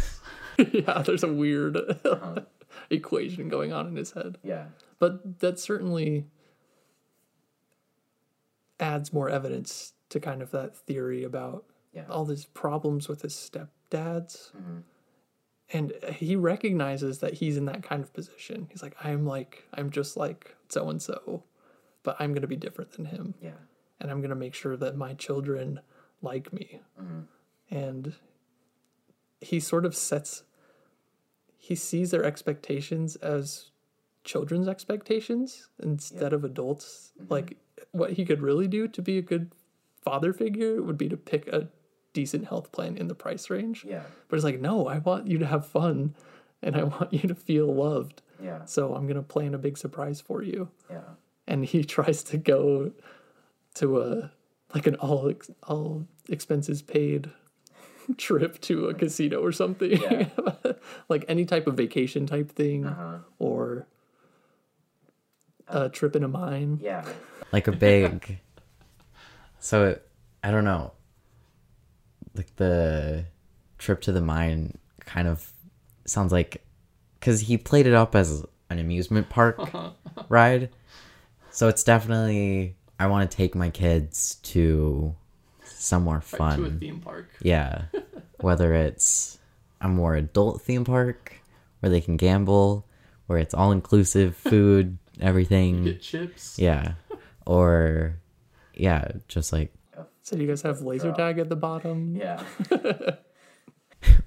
[0.73, 2.41] yeah, there's a weird uh-huh.
[2.91, 4.39] equation going on in his head.
[4.43, 4.67] Yeah.
[4.99, 6.27] But that certainly
[8.79, 12.05] adds more evidence to kind of that theory about Yeah.
[12.09, 14.53] all these problems with his stepdads.
[14.53, 14.79] Mm-hmm.
[15.73, 18.69] And he recognizes that he's in that kind of position.
[18.71, 21.43] He's like, I'm like, I'm just like so and so,
[22.03, 23.35] but I'm going to be different than him.
[23.41, 23.53] Yeah.
[24.01, 25.81] And I'm going to make sure that my children
[26.23, 26.81] like me.
[27.01, 27.21] Mm-hmm.
[27.75, 28.15] And
[29.41, 30.45] he sort of sets,
[31.57, 33.71] he sees their expectations as
[34.25, 37.13] children's expectations instead of adults.
[37.21, 37.33] Mm-hmm.
[37.33, 37.57] Like,
[37.93, 39.53] what he could really do to be a good
[40.03, 41.69] father figure would be to pick a
[42.13, 43.85] decent health plan in the price range.
[43.85, 44.03] Yeah.
[44.29, 46.15] But it's like, no, I want you to have fun
[46.63, 48.23] and I want you to feel loved.
[48.43, 48.65] Yeah.
[48.65, 51.01] So I'm going to plan a big surprise for you Yeah.
[51.47, 52.93] and he tries to go
[53.75, 54.31] to a
[54.75, 57.31] like an all ex- all expenses paid
[58.17, 60.29] trip to a casino or something Yeah.
[61.09, 63.19] like any type of vacation type thing Uh-huh.
[63.39, 63.87] or
[65.69, 67.05] a trip in a mine Yeah.
[67.53, 68.39] like a big.
[69.61, 70.09] so it,
[70.43, 70.93] I don't know.
[72.35, 73.27] Like the
[73.79, 75.53] trip to the mine kind of
[76.05, 76.63] sounds like
[77.19, 79.59] because he played it up as an amusement park
[80.29, 80.71] ride.
[81.51, 85.15] So it's definitely I want to take my kids to
[85.65, 86.59] somewhere fun.
[86.59, 87.83] to a theme park Yeah.
[88.41, 89.39] Whether it's
[89.81, 91.35] a more adult theme park
[91.81, 92.87] where they can gamble,
[93.27, 95.99] where it's all inclusive food, everything.
[96.01, 96.95] chips Yeah.
[97.47, 98.21] Or
[98.75, 99.73] yeah, just like
[100.23, 102.43] so you guys have laser tag at the bottom Yeah.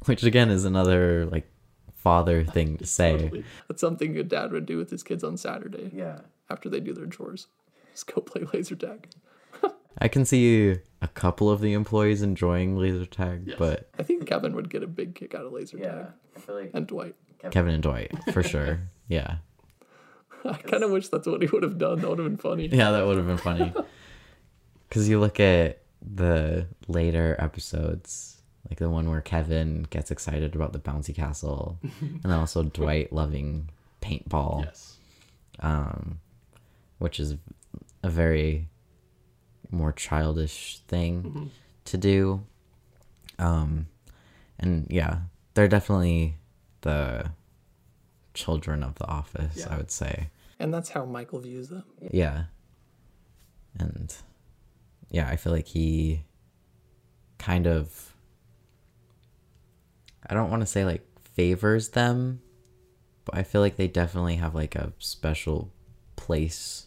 [0.05, 1.49] which again is another like
[1.95, 3.43] father thing to say.
[3.67, 6.19] that's something a dad would do with his kids on saturday Yeah.
[6.49, 7.47] after they do their chores
[7.97, 9.07] just go play laser tag
[9.99, 13.55] I can see a couple of the employees enjoying laser tag, Yes.
[13.57, 16.05] but I think Kevin would get a big kick out of laser Yeah, tag.
[16.35, 17.15] I feel like And Dwight.
[17.51, 18.81] Kevin and Dwight for sure.
[19.07, 19.37] Yeah.
[20.45, 21.99] I kind of wish that's what he would have done.
[22.01, 22.67] That would have been funny.
[22.67, 23.73] Yeah, that would have been funny.
[24.87, 30.73] Because you look at the later episodes, like the one where Kevin gets excited about
[30.73, 33.69] the bouncy castle, and then also Dwight loving
[34.01, 34.97] paintball, Yes.
[35.61, 36.19] um,
[36.99, 37.35] which is
[38.03, 38.67] a very
[39.71, 41.51] more childish thing
[41.85, 42.43] to do.
[43.39, 43.87] Um,
[44.59, 45.19] and yeah,
[45.53, 46.35] they're definitely
[46.81, 47.31] the
[48.33, 49.73] children of the office, Yeah.
[49.73, 50.29] I would say.
[50.59, 51.83] And that's how Michael views them.
[52.11, 52.45] Yeah.
[53.79, 54.13] And
[55.09, 56.23] yeah, I feel like he
[57.37, 58.13] kind of
[60.29, 61.05] I don't want to say like
[61.35, 62.41] favors them,
[63.25, 65.71] but I feel like they definitely have like a special
[66.15, 66.86] place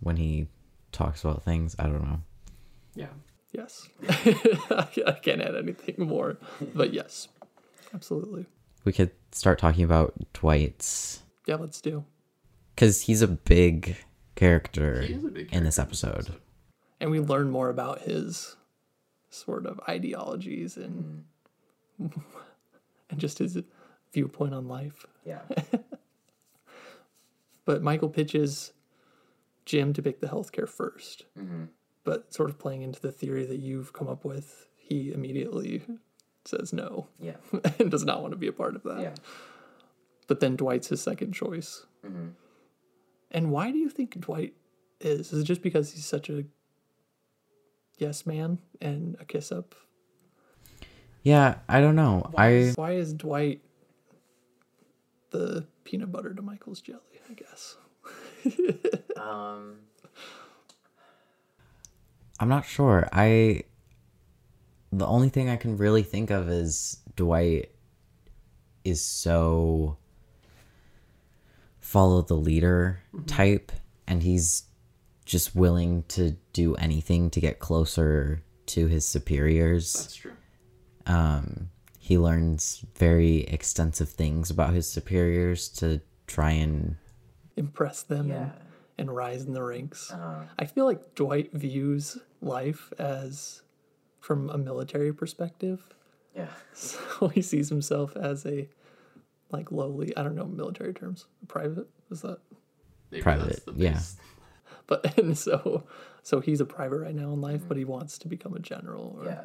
[0.00, 0.48] when he
[0.92, 1.76] talks about things.
[1.78, 2.20] I don't know.
[2.94, 3.08] Yeah.
[3.52, 3.88] Yes.
[4.08, 6.38] I can't add anything more,
[6.74, 7.26] but yes,
[7.94, 8.46] absolutely.
[8.84, 12.04] We could start talking about Dwight's Yeah, let's do.
[12.76, 13.96] cuz he's a big
[14.36, 16.36] character a big in this character episode.
[17.00, 18.56] And we learn more about his
[19.30, 21.24] sort of ideologies and
[21.98, 23.58] and just his
[24.12, 25.04] viewpoint on life.
[25.24, 25.40] yeah,
[27.64, 28.72] But Michael pitches
[29.64, 31.64] Jim to pick the healthcare 1st mm-hmm.
[32.02, 35.82] But sort of playing into the theory that you've come up with, he immediately
[36.46, 37.36] says no yeah,
[37.78, 39.00] and does not want to be a part of that.
[39.00, 39.14] yeah.
[40.26, 41.84] But then Dwight's his second choice.
[42.06, 42.28] Mm-hmm.
[43.32, 44.54] And why do you think Dwight
[45.00, 45.32] is?
[45.32, 46.44] Is it just because he's such a
[47.98, 49.74] yes man and a kiss up?
[51.22, 52.30] Yeah, I don't know.
[52.36, 53.60] I Why is Dwight
[55.30, 57.76] the peanut butter to Michael's jelly, I guess?
[59.20, 59.76] Um,
[62.38, 63.08] I'm not sure.
[63.12, 63.64] I
[64.92, 67.70] the only thing I can really think of is Dwight
[68.82, 69.98] is so
[71.78, 73.72] follow the leader type
[74.06, 74.64] and he's
[75.24, 79.92] just willing to do anything to get closer to his superiors.
[79.92, 80.32] That's true.
[81.06, 86.96] Um he learns very extensive things about his superiors to try and
[87.56, 88.50] Impress them Yeah.
[89.00, 90.10] And, and rise in the ranks.
[90.12, 93.62] uh, I feel like Dwight views life as
[94.20, 95.80] from a military perspective.
[96.36, 98.68] yeah, So he sees himself as a
[99.50, 101.26] like lowly, I don't know military terms.
[101.48, 102.38] Private is that?
[103.20, 103.60] private.
[103.74, 103.98] Yeah.
[104.86, 105.84] But and so
[106.22, 109.16] so he's a private right now in life, but he wants to become a general.
[109.18, 109.44] Or, yeah,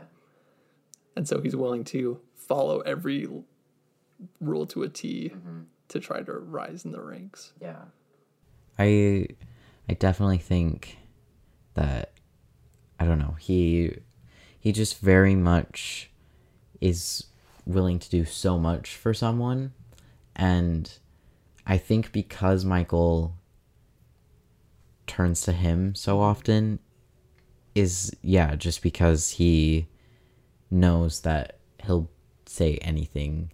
[1.15, 3.28] And so he's willing to follow every
[4.39, 5.34] rule to a T
[5.89, 7.54] to try to rise in the ranks.
[7.62, 7.86] yeah,
[8.77, 9.27] I
[9.89, 10.97] I definitely think
[11.75, 12.13] that
[12.99, 13.97] I don't know, he
[14.59, 16.09] he just very much
[16.81, 17.25] is
[17.65, 19.73] willing to do so much for someone.
[20.35, 20.91] And
[21.65, 23.35] I think because Michael
[25.07, 26.79] turns to him so often
[27.73, 29.88] is yeah, just because he
[30.71, 32.09] knows that he'll
[32.45, 33.51] say anything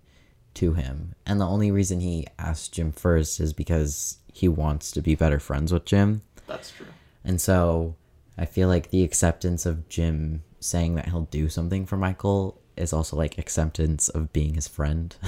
[0.56, 1.16] to him.
[1.26, 5.40] And the only reason he asked Jim first is because he wants to be better
[5.40, 6.22] friends with Jim.
[6.48, 6.88] That's true.
[7.24, 7.96] And so
[8.38, 12.94] I feel like the acceptance of Jim saying that he'll do something for Michael is
[12.94, 15.16] also like acceptance of being his friend.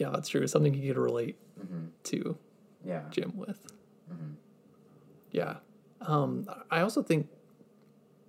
[0.00, 0.46] Yeah, that's true.
[0.46, 1.36] Something you could relate
[2.04, 2.38] to
[2.82, 3.70] yeah, Jim with.
[5.30, 5.56] Yeah.
[6.00, 7.28] Um, I also think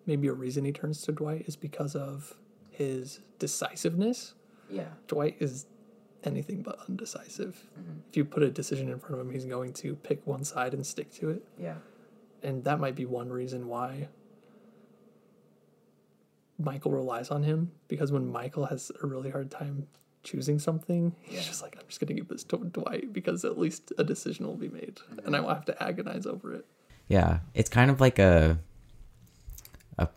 [0.06, 2.36] maybe a reason he turns to Dwight is because of
[2.72, 4.34] his decisiveness.
[4.72, 5.66] Yeah, Dwight is
[6.24, 7.68] anything but undecisive.
[7.80, 8.00] Mm-hmm.
[8.10, 10.74] If you put a decision in front of him, he's going to pick one side
[10.74, 11.44] and stick to it.
[11.58, 11.76] yeah,
[12.44, 14.08] And that might be one reason why
[16.60, 19.88] Michael relies on him because when Michael has a really hard time
[20.24, 21.42] choosing something, he's Yeah.
[21.44, 24.46] just like, I'm just going to give this to Dwight because at least a decision
[24.46, 25.26] will be made mm-hmm.
[25.26, 26.66] and I won't have to agonize over it.
[27.08, 28.60] yeah, it's kind of like a
[29.98, 30.08] a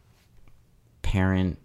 [1.00, 1.58] parent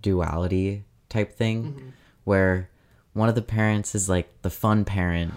[0.00, 1.88] duality type thing mm-hmm.
[2.24, 2.70] where
[3.12, 5.34] one of the parents is like the fun parent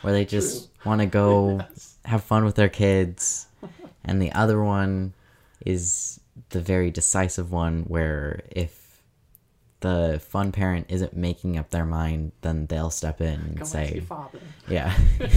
[0.00, 1.60] where they just want to go
[2.04, 3.46] have fun with their kids
[4.04, 5.12] and the other one
[5.64, 9.02] is the very decisive one where if
[9.80, 14.40] the fun parent isn't making up their mind then they'll step in and say father.
[14.68, 14.96] yeah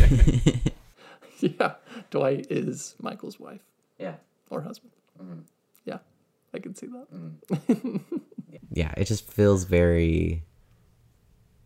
[1.39, 1.75] Yeah.
[2.09, 3.61] Dwight is Michael's wife
[3.97, 4.15] yeah,
[4.49, 4.91] or husband.
[5.19, 5.35] Yeah.
[6.55, 7.07] I can see that.
[7.13, 8.01] Mm.
[8.71, 10.43] yeah, it just feels very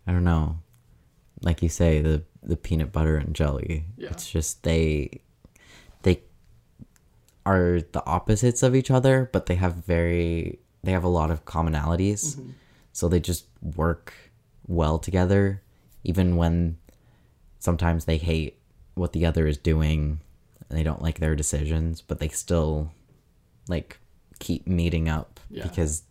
[0.07, 0.57] I don't know.
[1.41, 3.85] Like you say, the the peanut butter and jelly.
[3.97, 4.09] Yeah.
[4.09, 5.21] It's just they
[6.01, 6.23] they
[7.45, 11.45] are the opposites of each other, but they have very they have a lot of
[11.45, 12.35] commonalities.
[12.35, 12.51] Mm-hmm.
[12.91, 14.13] So they just work
[14.67, 15.61] well together
[16.03, 16.77] even when
[17.59, 18.59] sometimes they hate
[18.95, 20.21] what the other is doing
[20.67, 22.91] and they don't like their decisions, but they still
[23.67, 23.99] like
[24.39, 25.63] keep meeting up Yeah.
[25.63, 26.03] because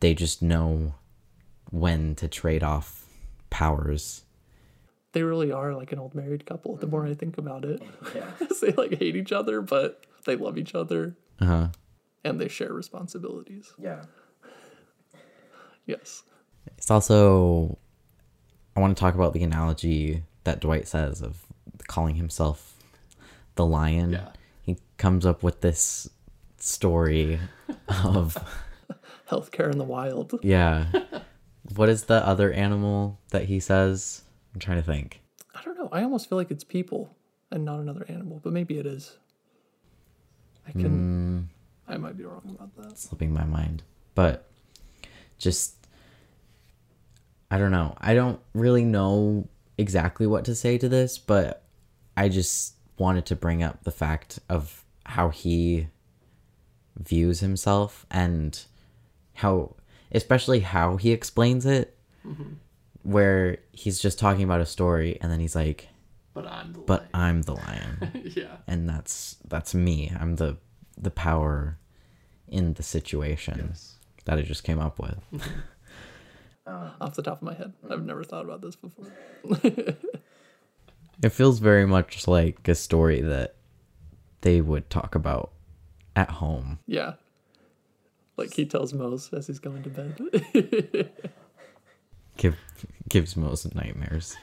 [0.00, 0.94] they just know
[1.70, 3.06] when to trade off
[3.50, 4.24] powers.
[5.12, 6.76] They really are like an old married couple.
[6.76, 7.82] The more I think about it,
[8.14, 8.30] Yeah.
[8.60, 11.68] they like hate each other, but they love each other Uh-huh.
[12.24, 13.72] and they share responsibilities.
[13.78, 14.04] Yeah.
[15.86, 16.22] Yes.
[16.76, 17.78] It's also
[18.76, 21.44] I want to talk about the analogy that Dwight says of
[21.88, 22.76] calling himself
[23.56, 24.12] the lion.
[24.12, 24.28] Yeah.
[24.62, 26.08] He comes up with this
[26.58, 27.38] story
[28.04, 28.36] of
[29.30, 30.38] Healthcare in the wild.
[30.42, 30.86] yeah.
[31.74, 34.22] what is the other animal that he says?
[34.54, 35.20] I'm trying to think.
[35.54, 35.88] I don't know.
[35.92, 37.14] I almost feel like it's people
[37.50, 39.16] and not another animal, but maybe it is.
[40.66, 40.82] I can.
[40.82, 41.40] Hmm.
[41.92, 42.98] I might be wrong about that.
[42.98, 43.82] slipping my mind.
[44.14, 44.50] But
[45.38, 45.74] just
[47.50, 47.96] I don't know.
[48.00, 49.48] I don't really know
[49.78, 51.64] exactly what to say to this, but
[52.16, 55.88] I just wanted to bring up the fact of how he
[56.98, 58.64] views himself and
[59.34, 59.74] how
[60.12, 61.96] especially how he explains it
[62.26, 62.54] mm-hmm.
[63.02, 65.88] where he's just talking about a story and then he's like
[66.34, 68.56] But I'm the but I'm the lion yeah.
[68.66, 70.12] and that's that's me.
[70.18, 70.56] I'm the
[70.96, 71.78] the power
[72.48, 73.74] in the situation
[74.24, 75.18] that I just came up with.
[75.32, 75.60] Mm-hmm.
[76.66, 79.06] Uh, off the top of my head, I've never thought about this before.
[81.22, 83.56] It feels very much like a story that
[84.42, 85.50] they would talk about
[86.18, 86.80] at home.
[86.86, 87.12] Yeah.
[88.36, 91.12] Like he tells Mose as he's going to bed.
[92.36, 92.56] Give
[93.08, 94.36] gives Moses nightmares.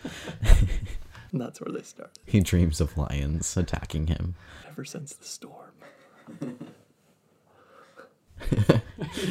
[1.31, 2.17] and that's where they start.
[2.25, 4.35] He dreams of lions attacking him.
[4.67, 5.71] Ever since the storm.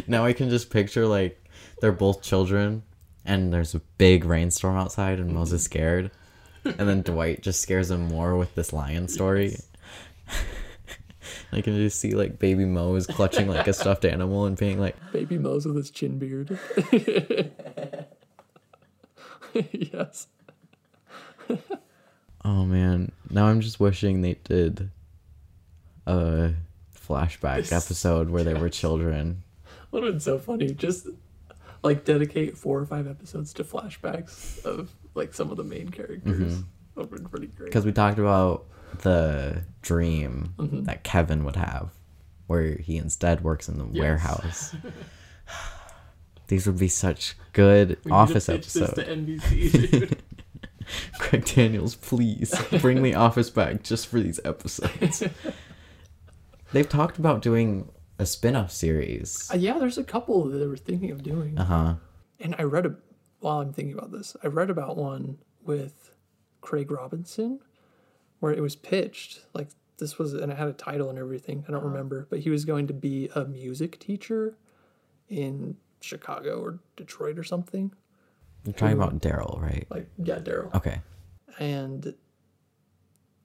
[0.06, 1.42] Now I can just picture like
[1.80, 2.82] they're both children
[3.24, 6.10] and there's a big rainstorm outside and Moses is scared.
[6.64, 9.56] And then Dwight just scares him more with this lion story.
[11.54, 14.96] I can just see like baby Mose clutching like a stuffed animal and being like,
[15.12, 16.58] Baby Mose with his chin beard.
[19.72, 20.26] yes.
[22.44, 24.90] Oh man, now I'm just wishing they did
[26.06, 26.52] a
[26.94, 29.42] flashback episode where they were children.
[29.64, 30.72] That would have been so funny.
[30.72, 31.08] Just
[31.82, 36.54] like dedicate four or five episodes to flashbacks of like some of the main characters.
[36.54, 36.62] Mm-hmm.
[36.94, 37.66] That would have been pretty great.
[37.66, 38.66] Because we talked about
[39.00, 41.90] the dream that Kevin would have,
[42.46, 44.74] where he instead works in the warehouse.
[46.48, 48.98] These would be such good office episodes.
[48.98, 50.18] NBC,
[51.54, 55.24] Daniels, please bring the office back just for these episodes.
[56.72, 57.88] They've talked about doing
[58.18, 59.50] a spin off series.
[59.52, 61.58] Uh, yeah, there's a couple that they were thinking of doing.
[61.58, 61.94] Uh huh.
[62.40, 62.96] And I read a
[63.40, 66.14] while I'm thinking about this, I read about one with
[66.60, 67.60] Craig Robinson
[68.44, 71.64] where it was pitched like this was and it had a title and everything.
[71.66, 71.88] I don't uh-huh.
[71.88, 74.58] remember, but he was going to be a music teacher
[75.30, 77.90] in Chicago or Detroit or something.
[78.66, 79.86] You're talking about Daryl, right?
[79.88, 80.74] Like yeah, Daryl.
[80.74, 81.00] Okay.
[81.58, 82.14] And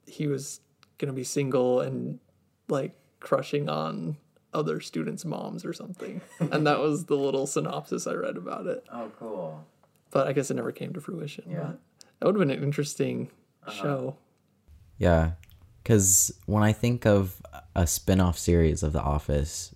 [0.05, 0.59] he was
[0.97, 2.19] gonna be single and
[2.67, 4.17] like crushing on
[4.53, 6.19] other students' moms or something.
[6.41, 8.83] and that was the little synopsis I read about it.
[8.91, 9.65] Oh, cool.
[10.11, 11.45] but I guess it never came to fruition.
[11.49, 11.59] Yeah.
[11.59, 11.79] but
[12.19, 13.29] that would have been an interesting
[13.65, 13.81] uh-huh.
[13.81, 14.17] show.
[14.99, 15.31] Yeah.
[15.81, 17.41] Because when I think of
[17.75, 19.73] a spin off series of The Office,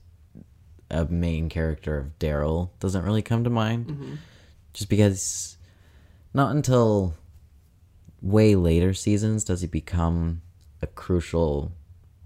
[0.92, 3.88] a main character of Daryl doesn't really come to mind.
[3.88, 4.16] Mm-hmm.
[4.74, 5.58] Just because
[6.34, 7.16] not until
[8.22, 10.42] way later seasons does he become
[10.82, 11.72] a crucial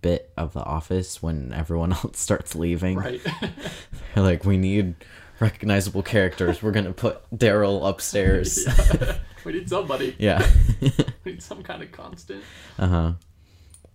[0.02, 2.98] bit of The Office when everyone else starts leaving.
[2.98, 3.22] Right.
[4.16, 4.95] They're like, we need
[5.40, 6.62] recognizable characters.
[6.64, 8.66] We're going to put Daryl upstairs.
[9.46, 10.16] we need somebody.
[10.20, 10.48] yeah.
[11.24, 12.42] We need some kind of constant.
[12.80, 13.12] Uh huh.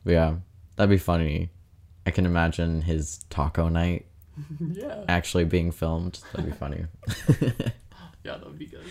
[0.05, 0.37] Yeah,
[0.77, 1.49] that'd be funny.
[2.05, 4.05] I can imagine his taco night
[4.61, 5.05] Yeah.
[5.09, 6.21] actually being filmed.
[6.33, 6.85] That'd be funny.
[8.25, 8.85] Yeah, that would be good.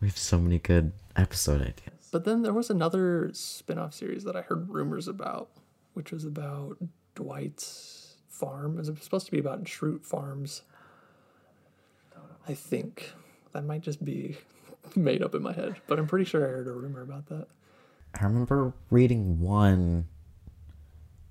[0.00, 2.08] We have so many good episode ideas.
[2.10, 5.50] But then there was another spin off series that I heard rumors about,
[5.94, 6.76] which was about
[7.14, 8.01] Dwight's
[8.42, 8.78] farm.
[8.80, 10.62] Is it supposed to be about Schrute Farms.
[12.48, 13.12] I think.
[13.52, 14.36] That might just be
[14.96, 17.46] made up in my head, but I'm pretty sure I heard a rumor about that.
[18.18, 20.06] I remember reading one,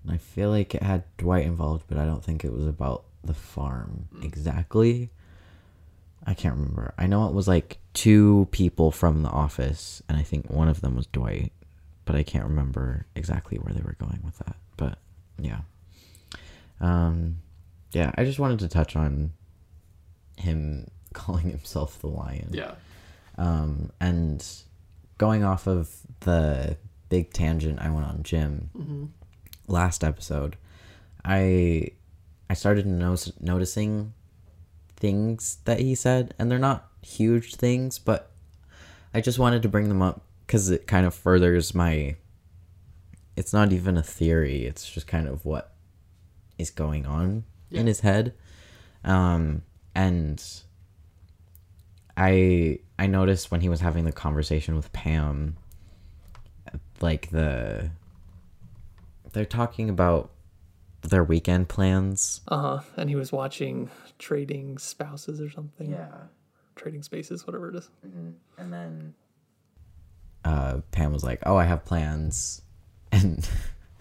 [0.04, 3.04] and I feel like it had Dwight involved, but I don't think it was about
[3.24, 4.24] the farm hmm.
[4.24, 5.10] exactly.
[6.26, 6.94] I can't remember.
[6.98, 10.82] I know it was like two people from the office, and I think one of
[10.82, 11.52] them was Dwight,
[12.06, 14.56] but I can't remember exactly where they were going with that.
[14.78, 15.00] but
[15.40, 15.62] yeah.
[16.82, 17.38] Um,
[17.92, 19.32] yeah, I just wanted to touch on
[20.38, 22.50] him calling himself the lion.
[22.52, 22.74] Yeah.
[23.38, 24.46] Um, and
[25.18, 25.90] going off of
[26.22, 26.78] the
[27.10, 29.14] big tangent I went on Jim
[29.68, 30.58] last episode,
[31.24, 31.92] I
[32.50, 34.14] I started notice, noticing
[34.98, 38.32] things that he said, and they're not huge things, but
[39.14, 42.16] I just wanted to bring them up because it kind of furthers my.
[43.38, 45.74] It's not even a theory; it's just kind of what
[46.62, 48.34] is going on in his head,
[49.04, 49.62] um,
[49.96, 50.44] and
[52.18, 55.58] I I noticed when he was having the conversation with Pam,
[57.00, 57.92] like the
[59.34, 60.32] they're talking about
[61.04, 62.42] their weekend plans.
[62.48, 62.80] Uh huh.
[62.98, 63.90] And he was watching
[64.20, 65.90] Trading Spouses or something.
[65.92, 66.10] Yeah.
[66.76, 67.90] Trading Spaces, whatever it is.
[68.58, 69.14] And then
[70.44, 72.62] Uh, Pam was like, "Oh, I have plans,"
[73.12, 73.48] and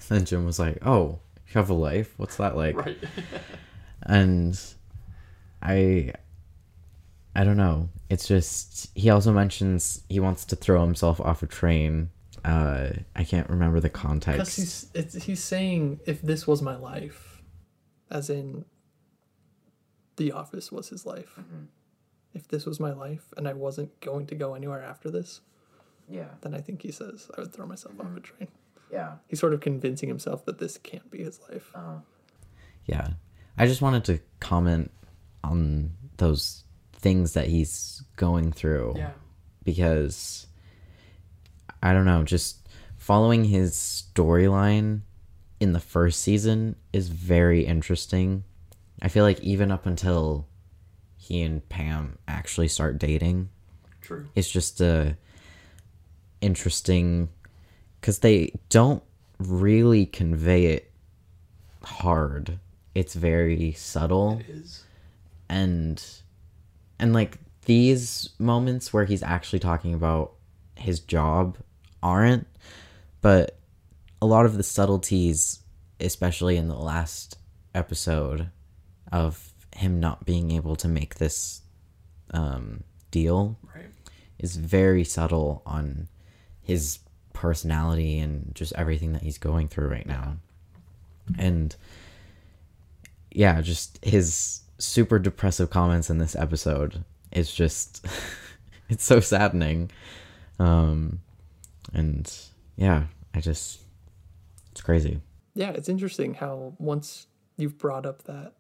[0.09, 1.21] then Jim was like, "Oh,
[1.59, 2.15] have a life?
[2.17, 2.99] What's that like?" Right.
[4.03, 4.59] and
[5.63, 6.13] I
[7.35, 7.89] I don't know.
[8.09, 12.11] It's just he also mentions he wants to throw himself off a train.
[12.45, 14.39] Uh I can't remember the context.
[14.39, 17.43] Because he's it's, he's saying if this was my life,
[18.11, 18.65] as in
[20.17, 21.39] The Office was his life.
[22.33, 25.41] If this was my life and I wasn't going to go anywhere after this,
[26.09, 28.49] yeah, then I think he says I would throw myself off a train.
[28.93, 31.71] Yeah, He's sort of convincing himself that this can't be his life.
[31.75, 31.99] Uh-huh.
[32.87, 33.09] Yeah.
[33.59, 34.91] I just wanted to comment
[35.45, 39.11] on those things that he's going through Yeah.
[39.65, 40.47] because
[41.83, 45.01] I don't know, just following his storyline
[45.61, 48.45] in the first season is very interesting.
[49.03, 50.47] I feel like even up until
[51.17, 53.49] he and Pam actually start dating,
[54.03, 54.27] True.
[54.35, 55.17] it's just a
[56.41, 57.29] interesting
[58.01, 59.03] because they don't
[59.39, 60.91] really convey it
[61.83, 62.59] hard.
[62.95, 64.85] It's very subtle Is
[65.51, 66.03] and
[66.99, 70.33] and like these moments where he's actually talking about
[70.77, 71.59] his job
[72.03, 72.47] aren't
[73.21, 73.59] but
[74.23, 75.59] a lot of the subtleties
[75.99, 77.37] especially in the last
[77.75, 78.49] episode
[79.13, 81.63] of him not being able to make this
[82.33, 83.91] um, deal right.
[84.39, 86.09] is very subtle on
[86.63, 87.01] his
[87.41, 90.37] personality and just everything that he's going through right now.
[91.39, 91.75] And
[93.31, 98.07] yeah, just his super depressive comments in this episode is just
[98.91, 99.91] it's so saddening.
[100.59, 101.21] Um
[101.95, 102.31] and
[102.77, 103.81] yeah, I just
[104.73, 105.23] it's crazy.
[105.55, 107.27] Yeah, it's interesting how once
[107.57, 108.53] you've brought up that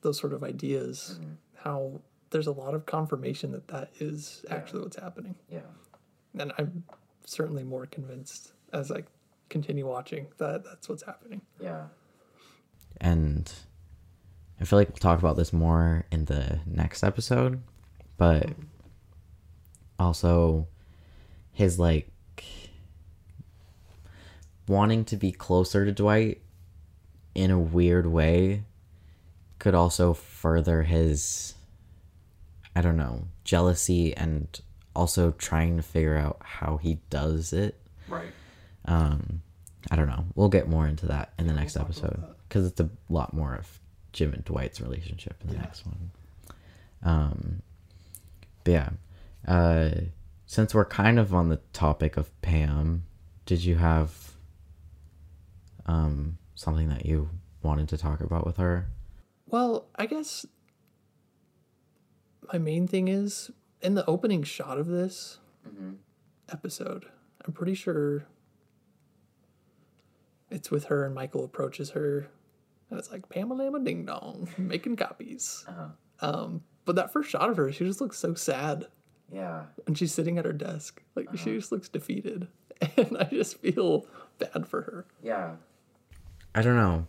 [0.00, 1.20] those sort of ideas,
[1.56, 2.00] how
[2.30, 5.34] there's a lot of confirmation that that is actually what's happening.
[5.50, 5.60] yeah,
[6.38, 6.84] And I'm
[7.26, 9.04] certainly more convinced as I
[9.48, 11.42] continue watching that that's what's happening.
[11.60, 11.84] yeah,
[13.00, 13.52] and
[14.60, 17.62] I feel like we'll talk about this more in the next episode,
[18.16, 18.48] but
[19.98, 20.68] also
[21.52, 22.08] his like
[24.68, 26.40] wanting to be closer to Dwight
[27.34, 28.64] in a weird way
[29.58, 31.54] could also further his
[32.74, 34.60] I don't know, jealousy and
[34.94, 37.78] also trying to figure out how he does it.
[38.08, 38.32] Right.
[38.84, 39.42] um
[39.90, 40.24] i don't know.
[40.34, 43.80] We'll get more into that in the next episode because it's a lot more of
[44.12, 46.10] jim and dwight's relationship in the next one.
[47.02, 47.62] Um
[48.64, 48.90] but yeah
[49.46, 49.90] uh
[50.46, 53.04] since we're kind of on the topic of pam
[53.46, 54.32] did you have
[55.86, 57.28] um something that you
[57.62, 58.88] wanted to talk about with her?
[59.46, 60.46] Well, I guess
[62.52, 63.50] my main thing is
[63.82, 65.92] in the opening shot of this mm-hmm.
[66.50, 67.06] episode,
[67.44, 68.26] I'm pretty sure
[70.50, 72.28] it's with her and Michael approaches her
[72.90, 75.64] and it's like Pamela Ding Dong making copies.
[75.66, 75.88] Uh-huh.
[76.20, 78.86] Um, but that first shot of her, she just looks so sad
[79.32, 81.02] yeah, and she's sitting at her desk.
[81.14, 81.58] Like she uh-huh.
[81.58, 82.48] just looks defeated.
[82.96, 84.06] And I just feel
[84.38, 85.06] bad for her.
[85.22, 85.52] yeah,
[86.52, 87.06] I don't know.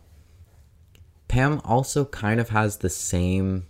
[1.26, 3.66] Pam also kind of has the same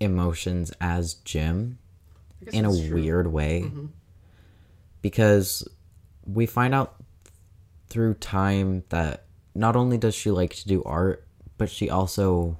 [0.00, 1.78] emotions as Jim
[2.52, 3.70] in a weird way.
[5.02, 5.68] Because
[6.26, 6.96] we find out
[7.88, 9.24] through time that
[9.54, 11.26] not only does she like to do art,
[11.58, 12.58] but she also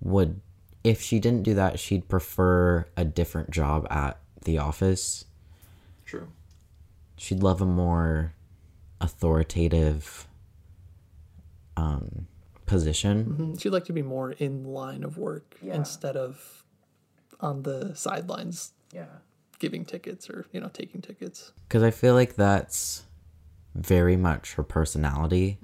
[0.00, 0.40] would
[0.82, 5.24] if she didn't do that, she'd prefer a different job at the office
[6.04, 6.28] True.
[7.16, 8.34] she'd love a more
[9.00, 10.26] authoritative
[11.78, 12.26] um
[12.66, 13.60] position Mhm.
[13.60, 15.74] She'd like to be more in line of work Yeah.
[15.74, 16.64] instead of
[17.40, 19.06] on the sidelines yeah,
[19.58, 21.52] giving tickets or you know taking tickets.
[21.68, 23.04] because i feel like that's
[23.74, 25.58] very much her personality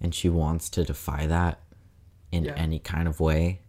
[0.00, 1.60] and she wants to defy that
[2.32, 2.54] in Yeah.
[2.56, 3.60] any kind of way.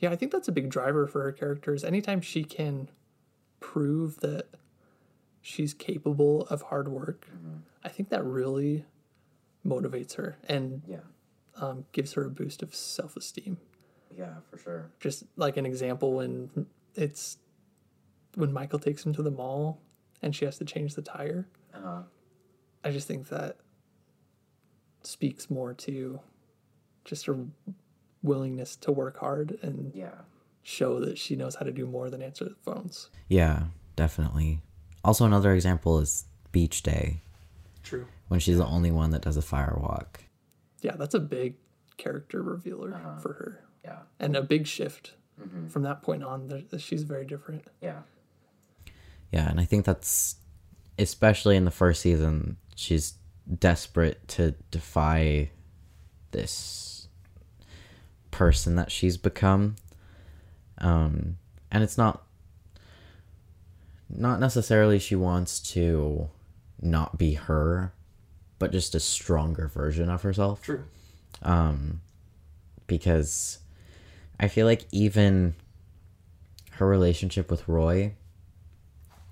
[0.00, 1.84] Yeah, I think that's a big driver for her characters.
[1.84, 2.90] Anytime she can
[3.60, 4.48] prove that
[5.40, 7.28] she's capable of hard work,
[7.84, 8.84] I think that really
[9.66, 11.00] motivates her and Yeah.
[11.56, 13.58] um, gives her a boost of self esteem.
[14.16, 14.90] Yeah, for sure.
[15.00, 17.38] Just like an example when it's
[18.34, 19.80] when Michael takes him to the mall
[20.22, 21.48] and she has to change the tire.
[21.74, 22.02] Uh-huh.
[22.84, 23.56] I just think that
[25.02, 26.20] speaks more to
[27.04, 27.36] just her
[28.22, 30.22] willingness to work hard and Yeah.
[30.62, 33.08] show that she knows how to do more than answer the phones.
[33.28, 34.60] Yeah, definitely.
[35.04, 37.20] Also, another example is Beach Day
[37.86, 38.06] True.
[38.28, 40.24] when she's the only one that does a fire walk.
[40.82, 41.54] Yeah, that's a big
[41.96, 43.18] character revealer Uh-huh.
[43.20, 44.00] for her Yeah.
[44.20, 45.68] and a big shift Mm-hmm.
[45.68, 46.64] from that point on.
[46.78, 47.64] She's very different.
[47.82, 48.02] Yeah.
[49.32, 50.36] Yeah, and I think that's
[50.98, 53.14] especially in the first season, she's
[53.58, 55.50] desperate to defy
[56.32, 57.08] this
[58.30, 59.76] person that she's become.
[60.78, 61.36] Um
[61.70, 62.24] and it's not
[64.08, 66.28] not necessarily she wants to
[66.80, 67.92] not be her,
[68.58, 70.84] but just a stronger version of herself True.
[71.42, 72.00] Um,
[72.86, 73.58] because
[74.40, 75.54] I feel like even
[76.72, 78.12] her relationship with Roy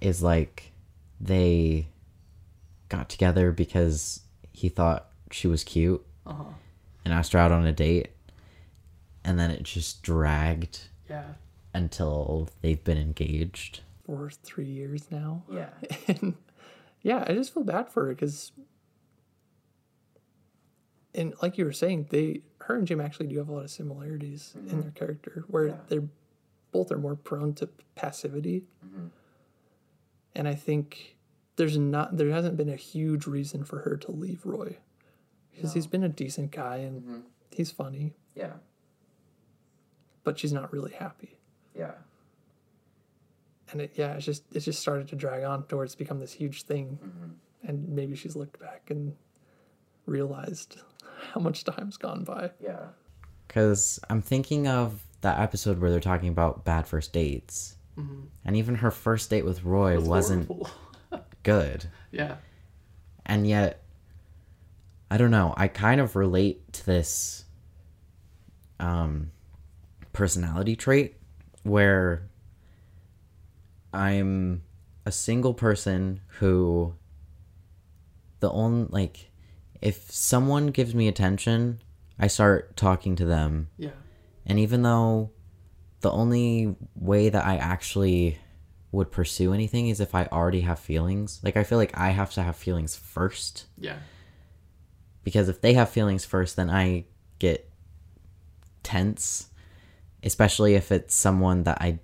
[0.00, 0.72] is like
[1.20, 1.88] they
[2.88, 4.20] got together because
[4.52, 6.44] he thought she was cute Uh-huh.
[7.04, 8.08] and asked her out on a date
[9.24, 11.24] and then it just dragged Yeah.
[11.72, 13.80] until they've been engaged.
[14.06, 15.42] For three years now.
[15.50, 15.70] Yeah.
[16.08, 16.34] and
[17.04, 18.50] yeah, I just feel bad for her because,
[21.14, 23.70] and like you were saying, they, her and Jim actually do have a lot of
[23.70, 24.80] similarities in mm-hmm.
[24.80, 25.76] their character, where Yeah.
[25.88, 26.08] they're
[26.72, 29.08] both are more prone to passivity, mm-hmm.
[30.34, 31.18] and I think
[31.56, 34.78] there's not there hasn't been a huge reason for her to leave Roy
[35.54, 37.20] because he's been a decent guy and mm-hmm.
[37.50, 38.54] he's funny, Yeah.
[40.24, 41.38] but she's not really happy.
[41.76, 41.92] Yeah.
[43.72, 46.32] And it, yeah, it's just it's just started to drag on towards it's become this
[46.32, 47.68] huge thing, Mm-hmm.
[47.68, 49.14] and maybe she's looked back and
[50.06, 50.78] realized
[51.32, 52.50] how much time's gone by.
[52.62, 52.86] Yeah.
[53.48, 57.76] Because I'm thinking of that episode where they're talking about bad first dates.
[58.44, 60.50] And even her first date with Roy wasn't
[61.44, 61.86] good.
[62.10, 62.36] yeah,
[63.24, 63.80] and yet
[65.10, 67.44] i don't know i kind of relate to this
[68.80, 69.30] um
[70.12, 71.16] personality trait
[71.62, 72.28] where
[73.94, 74.62] i'm
[75.06, 76.94] a single person who
[78.40, 79.30] the only like
[79.80, 81.80] if someone gives me attention
[82.18, 83.68] i start talking to them.
[83.76, 83.90] Yeah,
[84.46, 85.30] and even though
[86.00, 88.38] the only way that I actually
[88.92, 91.40] would pursue anything is if I already have feelings.
[91.42, 93.66] Like I feel like I have to have feelings first.
[93.78, 93.96] Yeah,
[95.22, 97.06] because if they have feelings first then I
[97.38, 97.68] get
[98.82, 99.48] tense,
[100.22, 101.98] especially if it's someone that I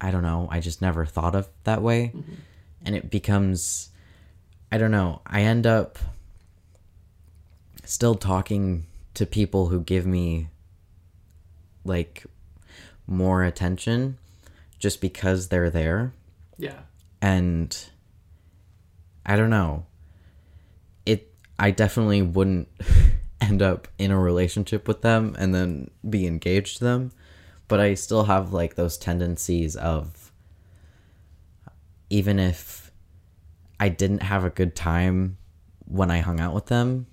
[0.00, 2.12] I don't know, I just never thought of that way.
[2.14, 2.34] Mm-hmm.
[2.84, 3.90] And it becomes
[4.70, 5.98] I don't know, I end up
[7.84, 10.48] still talking to people who give me
[11.84, 12.24] like
[13.06, 14.18] more attention
[14.78, 16.12] just because they're there
[16.58, 16.80] yeah,
[17.20, 17.76] and
[19.24, 19.86] I don't know.
[21.04, 22.68] It I definitely wouldn't
[23.40, 27.12] end up in a relationship with them and then be engaged to them,
[27.68, 30.32] but I still have like those tendencies of
[32.10, 32.90] even if
[33.78, 35.38] I didn't have a good time
[35.86, 37.06] when I hung out with them,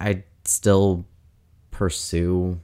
[0.00, 1.06] I'd still
[1.70, 2.60] pursue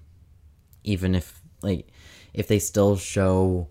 [0.83, 1.89] even if like
[2.33, 3.69] if they still show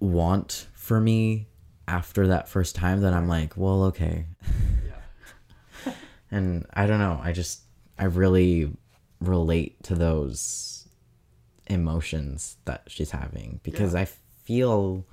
[0.00, 1.48] want for me
[1.88, 4.26] after that first time then i'm like well okay.
[6.30, 7.62] And i don't know i just
[7.98, 8.70] i really
[9.20, 10.77] relate to those
[11.68, 15.04] emotions that she's having because i feel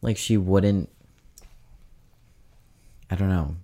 [0.00, 0.88] like she wouldn't
[3.10, 3.56] i don't know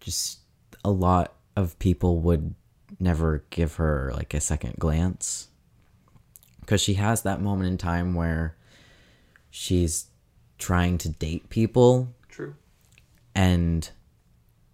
[0.00, 0.40] just
[0.84, 2.54] a lot of people would
[2.98, 5.48] never give her like a second glance.
[6.60, 8.56] Because she has that moment in time where
[9.50, 10.06] she's
[10.58, 12.54] trying to date people true.
[13.34, 13.90] and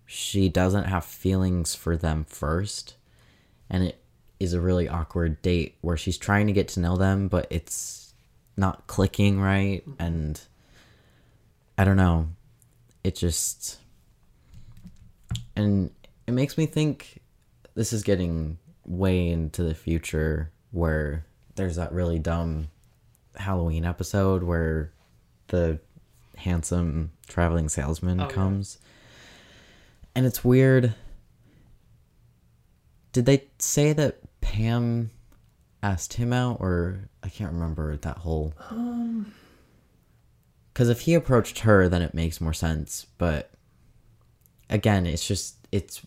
[0.06, 2.94] she doesn't have feelings for them first.
[3.70, 4.03] And it
[4.44, 8.14] is a really awkward date where she's trying to get to know them but it's
[8.56, 10.40] not clicking right and
[11.76, 12.28] i don't know
[13.02, 13.78] it just
[15.56, 15.90] and
[16.26, 17.20] it makes me think
[17.74, 21.24] this is getting way into the future where
[21.56, 22.68] there's that really dumb
[23.36, 24.92] Halloween episode where
[25.48, 25.78] the
[26.36, 28.30] handsome traveling salesman Oh, yeah.
[28.30, 28.78] comes.
[30.14, 30.94] And it's weird.
[33.12, 35.10] Did they say that Pam
[35.82, 39.32] asked him out or I can't remember that whole Um,
[40.74, 43.50] Cuz if he approached her then it makes more sense, but
[44.68, 46.02] again, it's just it's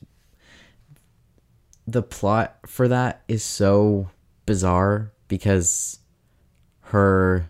[1.88, 4.09] the plot for that is so
[4.45, 5.99] bizarre because
[6.81, 7.49] her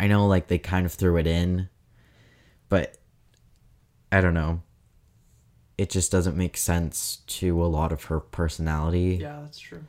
[0.00, 1.68] I know like they kind of threw it in,
[2.68, 2.96] but
[4.12, 4.62] I don't know.
[5.78, 9.84] It just doesn't make sense to a lot of her personality, yeah, that's true.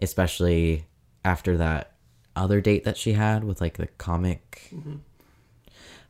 [0.00, 0.84] especially
[1.24, 1.92] after that
[2.34, 4.72] other date that she had with like the comic.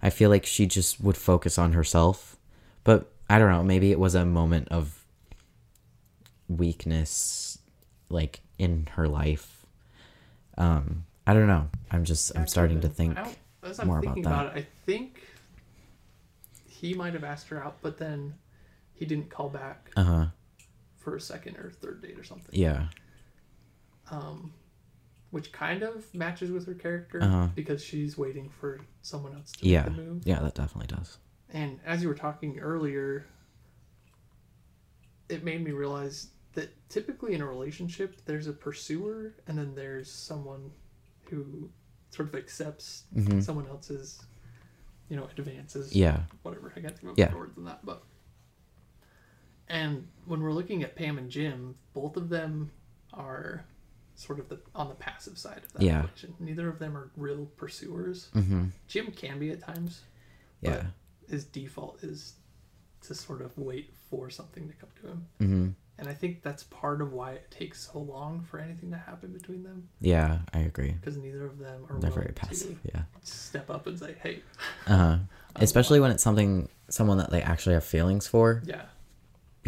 [0.02, 2.36] I feel like she just would focus on herself,
[2.84, 5.04] but I don't know, maybe it was a moment of
[6.48, 7.58] weakness
[8.08, 9.66] like in her life.
[10.56, 11.68] Um I don't know.
[11.90, 13.18] I'm just I'm starting to think
[13.62, 14.46] as I'm more about thinking that.
[14.46, 15.20] about, it, I think
[16.66, 18.34] he might have asked her out, but then
[18.98, 20.26] he didn't call back uh-huh.
[20.96, 22.50] for a second or third date or something.
[22.52, 22.86] Yeah.
[24.10, 24.52] Um,
[25.30, 27.48] Which kind of matches with her character Uh-huh.
[27.54, 29.84] because she's waiting for someone else to Yeah.
[29.84, 30.26] make the move.
[30.26, 31.18] Yeah, that definitely does.
[31.50, 33.26] And as you were talking earlier,
[35.28, 40.10] it made me realize that typically in a relationship, there's a pursuer and then there's
[40.10, 40.70] someone
[41.30, 41.68] who
[42.10, 43.04] sort of accepts
[43.40, 44.22] someone else's,
[45.10, 45.90] you know, advances.
[45.90, 45.98] Mm-hmm.
[45.98, 46.20] Yeah.
[46.42, 46.72] Whatever.
[46.74, 47.34] I can't think of Yeah.
[47.34, 47.84] words than that.
[47.84, 48.02] But
[49.68, 52.70] and when we're looking at Pam and Jim, both of them
[53.12, 53.64] are
[54.14, 56.04] sort of the on the passive side of that Yeah.
[56.04, 56.34] equation.
[56.40, 58.28] Neither of them are real pursuers.
[58.34, 58.64] Mm-hmm.
[58.88, 60.02] Jim can be at times
[60.60, 60.86] Yeah.
[61.28, 62.34] his default is
[63.02, 65.26] to sort of wait for something to come to him.
[65.40, 65.68] Mm-hmm.
[66.00, 69.32] And I think that's part of why it takes so long for anything to happen
[69.32, 70.92] between them Yeah, I agree.
[70.92, 72.80] because neither of them are They're very passive.
[72.82, 73.02] to Yeah.
[73.22, 74.42] step up and say, "Hey,
[74.86, 75.18] Uh-huh.
[75.56, 78.97] Especially when it's something someone that they actually have feelings for yeah," 'Cause it makes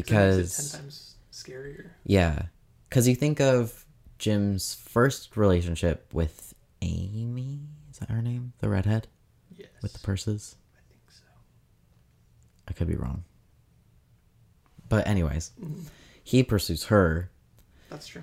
[0.02, 1.90] because ten times scarier.
[2.04, 2.42] yeah.
[2.90, 3.84] Cuz you think of
[4.18, 8.52] Jim's first relationship with Amy, is that her name?
[8.58, 9.06] The redhead
[9.56, 10.56] Yes, with the purses?
[10.76, 11.22] I think so.
[12.68, 13.24] I could be wrong.
[14.88, 15.82] But anyways, Mm-hmm.
[16.24, 17.30] he pursues her
[17.88, 18.22] That's true.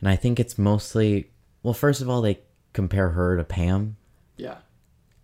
[0.00, 1.30] and I think it's mostly
[1.62, 2.40] well first of all they
[2.72, 3.96] compare her to Pam
[4.36, 4.58] Yeah,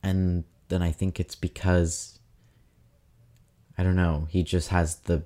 [0.03, 2.19] and then I think it's because
[3.77, 5.25] I don't know, he just has the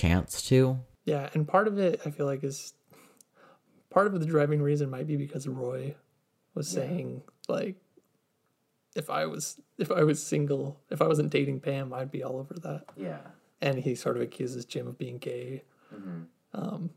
[0.00, 0.78] chance to.
[1.04, 2.74] yeah, and part of it I feel like is
[3.90, 5.94] part of the driving reason might be because Roy
[6.54, 7.76] was saying like
[8.94, 12.38] if I was if I was single, if I wasn't dating Pam, I'd be all
[12.38, 12.84] over that.
[12.96, 13.18] Yeah.
[13.60, 15.62] and he sort of accuses Jim of being gay.
[16.54, 16.90] Um,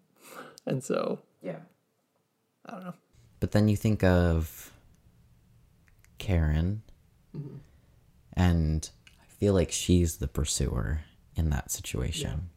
[0.65, 1.59] and so Yeah.
[2.65, 2.93] I don't know.
[3.39, 4.71] But then you think of
[6.17, 6.81] Karen
[8.33, 8.89] and
[9.21, 11.01] I feel like she's the pursuer
[11.35, 12.49] in that situation.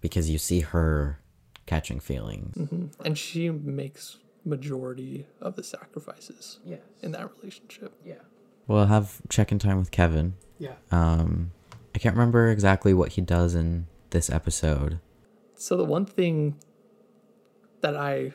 [0.00, 1.18] Because you see her
[1.66, 2.56] catching feelings.
[3.04, 6.80] And she makes majority of the sacrifices Yes.
[7.02, 7.92] in that relationship.
[8.04, 8.20] Yeah.
[8.66, 10.34] We'll have check-in time with Kevin.
[10.58, 10.74] Yeah.
[10.90, 11.50] Um
[11.94, 15.00] I can't remember exactly what he does in this episode.
[15.56, 16.56] So the one thing
[17.80, 18.32] that I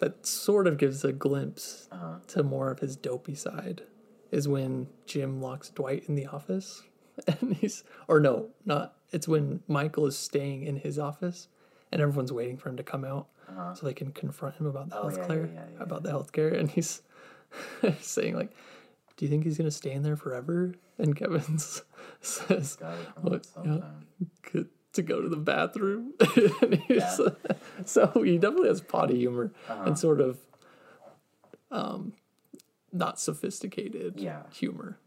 [0.00, 1.88] that sort of gives a glimpse
[2.28, 3.82] to more of his dopey side
[4.30, 6.82] is when Jim locks Dwight in the office
[7.40, 11.48] and he's or no, not it's when Michael is staying in his office
[11.92, 13.28] and everyone's waiting for him to come out
[13.74, 15.82] so they can confront him about the Oh, yeah, healthcare yeah, yeah, yeah.
[15.82, 17.02] about the healthcare and he's
[18.00, 18.50] saying like
[19.16, 20.74] do you think he's gonna stay in there forever?
[20.98, 21.82] And Kevin's
[22.20, 23.46] says, Got it from What?
[23.64, 24.62] Yeah.
[24.94, 26.14] to go to the bathroom.
[26.62, 27.20] And he's-
[27.84, 29.82] so he definitely has potty humor Uh-huh.
[29.86, 30.38] and sort of
[31.70, 32.12] um,
[32.92, 34.42] not sophisticated Yeah.
[34.52, 34.98] humor,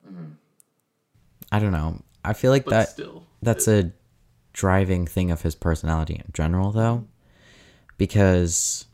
[1.52, 2.02] I don't know.
[2.26, 3.24] I feel like but that still.
[3.42, 3.92] that's a
[4.54, 7.06] driving thing of his personality in general though
[7.98, 8.86] because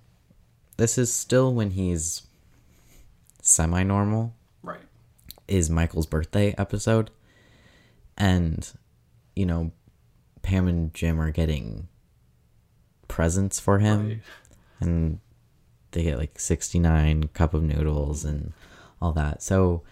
[0.77, 2.23] this is still when he's
[3.41, 4.81] semi-normal Right.
[5.47, 7.11] is Michael's birthday episode
[8.17, 8.69] and
[9.35, 9.71] you know
[10.41, 11.87] Pam and Jim are getting
[13.07, 14.21] presents for him Right.
[14.79, 15.19] and
[15.91, 18.51] they get like 69 cup of noodles and
[19.01, 19.43] all that.
[19.43, 19.83] So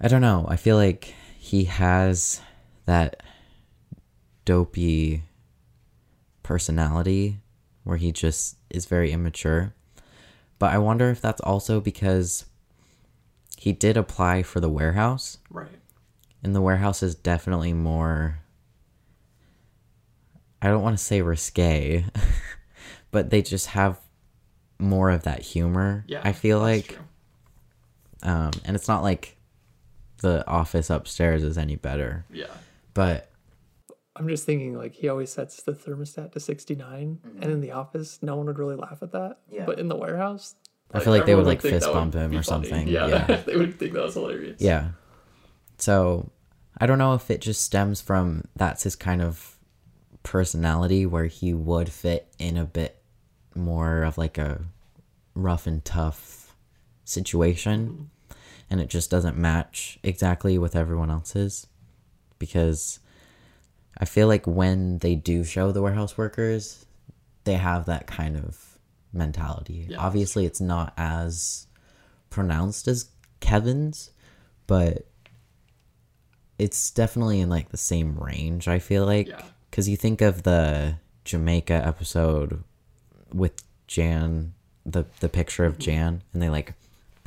[0.00, 0.46] I don't know.
[0.48, 2.40] I feel like he has
[2.86, 3.22] that
[4.44, 5.22] dopey
[6.42, 7.38] personality
[7.84, 9.74] where he just is very immature.
[10.58, 12.46] But I wonder if that's also because
[13.56, 15.68] he did apply for the warehouse Right.
[16.42, 18.38] and the warehouse is definitely more
[20.60, 22.04] I don't want to say risque,
[23.12, 24.00] but they just have
[24.80, 26.04] more of that humor.
[26.08, 26.20] Yeah.
[26.24, 26.98] I feel like.
[28.24, 29.36] Um, and it's not like
[30.20, 32.46] the office upstairs is any better, Yeah.
[32.94, 33.30] but
[34.16, 37.50] I'm just thinking like he always sets the thermostat to 69 and mm-hmm.
[37.50, 39.38] in the office no one would really laugh at that.
[39.50, 39.64] Yeah.
[39.64, 40.56] But in the warehouse
[40.92, 42.42] I feel like they would, like, fist bump him or funny.
[42.42, 42.88] something.
[42.88, 43.06] Yeah.
[43.08, 43.42] Yeah.
[43.46, 44.60] they would think that was hilarious.
[44.60, 44.88] Yeah.
[45.76, 46.30] So
[46.80, 49.56] I don't know if it just stems from that's his kind of
[50.22, 53.02] personality where he would fit in a bit
[53.54, 54.64] more of like a
[55.34, 56.56] rough and tough
[57.04, 58.02] situation mm-hmm.
[58.70, 61.66] And it just doesn't match exactly with everyone else's
[62.38, 63.00] because
[63.98, 66.86] I feel like when they do show the warehouse workers
[67.44, 68.78] they have that kind of
[69.12, 69.86] mentality.
[69.88, 71.66] Yeah, Obviously it's not as
[72.28, 73.06] pronounced as
[73.40, 74.10] Kevin's,
[74.66, 75.06] but
[76.58, 79.28] it's definitely in like the same range, I feel like.
[79.28, 79.42] Yeah.
[79.70, 82.62] Cuz you think of the Jamaica episode
[83.32, 84.54] with Jan,
[84.84, 85.82] the the picture of mm-hmm.
[85.82, 86.74] Jan and they like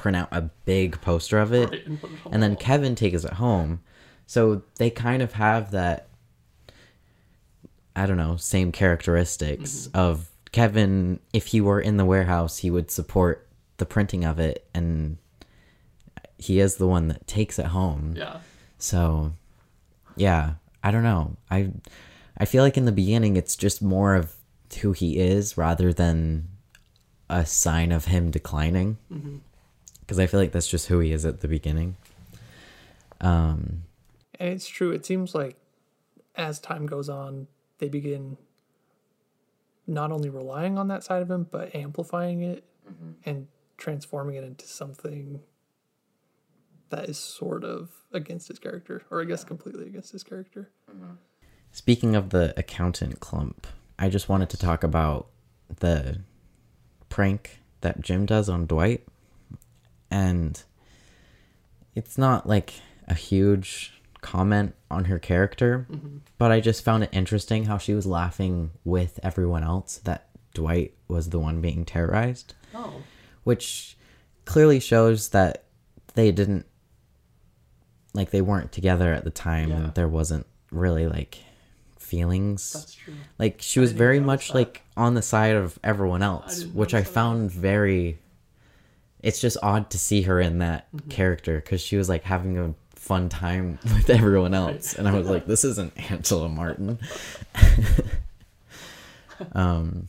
[0.01, 2.55] print out a big poster of it Right, and it and then.
[2.55, 3.81] Kevin takes it home.
[4.25, 6.07] So they kind of have that
[7.95, 9.97] I don't know, same characteristics Mm-hmm.
[9.97, 13.47] of Kevin if he were in the warehouse, he would support
[13.77, 15.17] the printing of it and
[16.37, 18.15] he is the one that takes it home.
[18.17, 18.39] Yeah.
[18.79, 19.33] So
[20.15, 21.37] yeah, I don't know.
[21.49, 21.71] I
[22.37, 24.33] I feel like in the beginning it's just more of
[24.81, 26.47] who he is rather than
[27.29, 28.97] a sign of him declining.
[30.11, 31.95] Cuz I feel like that's just who he is at the beginning.
[33.21, 33.83] Um
[34.37, 34.91] And it's true.
[34.91, 35.55] It seems like
[36.35, 37.47] as time goes on,
[37.77, 38.35] they begin
[39.87, 42.65] not only relying on that side of him, but amplifying it
[43.25, 43.47] and
[43.77, 45.39] transforming it into something
[46.89, 50.71] that is sort of against his character, or I guess completely against his character.
[51.71, 53.65] Speaking of the accountant clump,
[53.97, 55.29] I just wanted to talk about
[55.79, 56.19] the
[57.07, 59.07] prank that Jim does on Dwight.
[60.11, 60.61] And
[61.95, 62.73] it's not like
[63.07, 66.17] a huge comment on her character, mm-hmm.
[66.37, 70.93] but I just found it interesting how she was laughing with everyone else that Dwight
[71.07, 73.01] was the one being terrorized, Oh,
[73.43, 73.97] which
[74.45, 75.63] clearly shows that
[76.13, 76.65] they didn't
[78.13, 79.75] like they weren't together at the time Yeah.
[79.77, 81.39] and there wasn't really like
[81.97, 83.13] feelings that's true.
[83.39, 84.55] like she was very much that.
[84.55, 87.13] like on the side of everyone else didn't which i notice that.
[87.13, 88.19] found very
[89.23, 91.09] it's just odd to see her in that Mm-hmm.
[91.09, 95.27] character because she was like having a fun time with everyone else and i was
[95.29, 96.99] like this isn't angela martin
[99.53, 100.07] um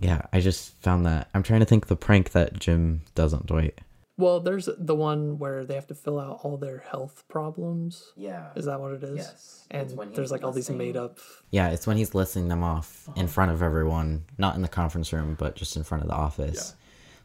[0.00, 3.42] yeah i just found that i'm trying to think the prank that jim does on
[3.46, 3.78] dwight
[4.16, 8.12] Well, there's the one where they have to fill out all their health problems.
[8.16, 8.50] Yeah.
[8.54, 9.16] Is that what it is?
[9.16, 9.66] Yes.
[9.72, 11.18] And It's when he's there's like all these made up.
[11.50, 13.20] yeah it's when he's listing them off Uh-huh.
[13.20, 16.14] in front of everyone not in the conference room but just in front of the
[16.14, 16.74] office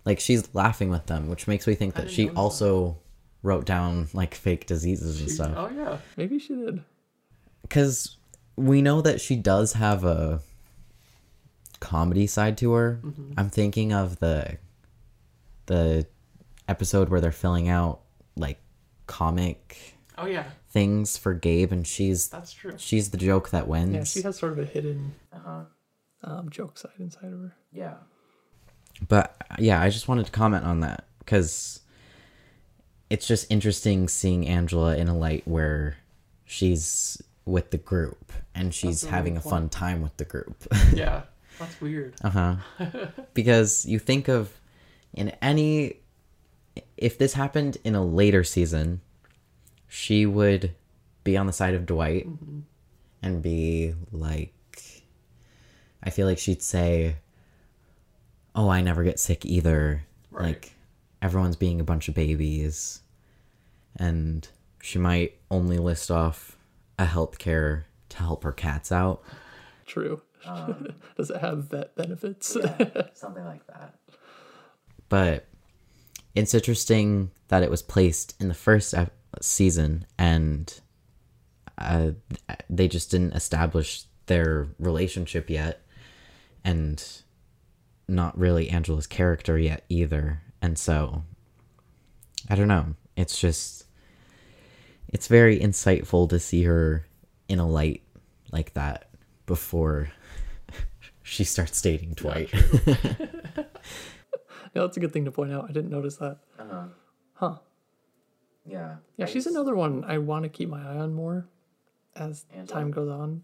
[0.05, 2.39] like she's laughing with them which makes me think that she notice that.
[2.41, 2.97] also
[3.43, 6.83] wrote down like fake diseases and stuff Oh yeah, maybe she did.
[7.61, 8.17] because
[8.55, 10.41] we know that she does have a
[11.79, 13.33] comedy side to her Mm-hmm.
[13.37, 14.57] i'm thinking of the
[15.67, 16.05] the
[16.67, 18.01] episode where they're filling out
[18.35, 18.59] like
[19.07, 22.73] comic Oh yeah, things for gabe and she's that's true.
[22.77, 25.61] she's the joke that wins Yeah, she has sort of a hidden Uh-huh.
[26.25, 27.55] um, joke side inside of her.
[27.71, 27.93] Yeah.
[29.07, 31.79] But yeah i just wanted to comment on that because
[33.09, 35.97] it's just interesting seeing angela in a light where
[36.45, 40.67] she's with the group and she's a having a really fun time with the group.
[40.93, 41.23] Yeah,
[41.57, 42.13] that's weird.
[42.23, 42.55] uh-huh.
[43.33, 44.51] Because you think of
[45.13, 45.97] in any
[46.97, 49.01] if this happened in a later season
[49.87, 50.75] she would
[51.23, 52.27] be on the side of dwight
[53.23, 54.53] and be like
[56.03, 57.15] i feel like she'd say
[58.55, 60.43] oh i never get sick either Right.
[60.45, 60.73] like
[61.21, 63.01] everyone's being a bunch of babies
[63.95, 64.47] and
[64.81, 66.55] she might only list off
[66.97, 69.21] a healthcare to help her cats out
[69.85, 70.21] True.
[70.45, 72.47] Um, Does it have vet benefits?
[73.13, 73.95] Something like that.
[75.09, 75.47] but
[76.35, 80.79] it's interesting that it was placed in the first ep- season and
[81.79, 82.11] uh,
[82.69, 85.81] they just didn't establish their relationship yet
[86.63, 87.03] and
[88.09, 91.23] not really angela's character yet either and so
[92.49, 93.85] i don't know it's just
[95.07, 97.05] it's very insightful to see her
[97.47, 98.03] in a light
[98.51, 99.09] like that
[99.45, 100.09] before
[101.23, 103.63] she starts dating dwight Yeah,
[104.73, 105.65] that's a good thing to point out.
[105.67, 106.37] I didn't notice that.
[106.59, 106.83] Uh-huh.
[107.33, 107.55] Huh.
[108.65, 108.97] Yeah.
[109.17, 111.47] Yeah, she's It's- another one I want to keep my eye on more
[112.15, 112.79] as Angela?
[112.79, 113.41] time goes on.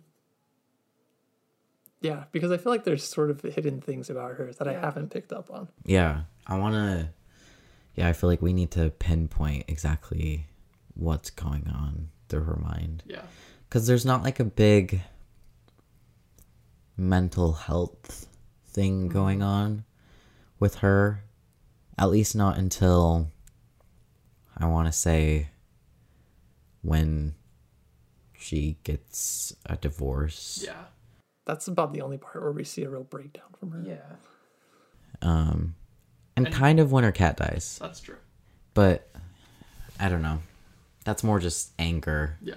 [2.06, 5.10] Yeah, because I feel like there's sort of hidden things about her that I haven't
[5.10, 5.70] picked up on.
[5.86, 7.10] Yeah, I want to
[7.96, 10.48] yeah, I feel like we need to pinpoint exactly
[10.94, 13.04] what's going on through her mind.
[13.06, 13.22] Yeah.
[13.68, 15.02] Because there's not like a big
[16.98, 18.28] mental health
[18.68, 19.14] thing mm-hmm.
[19.14, 19.86] going on
[20.60, 21.24] with her.
[21.98, 23.30] At least not until
[24.58, 25.50] I want to say
[26.82, 27.36] when
[28.38, 30.62] she gets a divorce.
[30.66, 30.84] Yeah.
[31.46, 33.82] That's about the only part where we see a real breakdown from her.
[33.86, 34.16] Yeah.
[35.22, 35.76] Um,
[36.36, 37.78] and kind of when her cat dies.
[37.82, 38.18] That's true.
[38.74, 39.10] But
[40.00, 40.40] I don't know.
[41.06, 42.56] That's more just anger Yeah.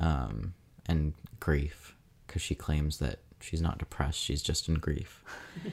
[0.00, 0.54] um,
[0.88, 1.94] and grief
[2.26, 5.22] because she claims that she's not depressed she's just in grief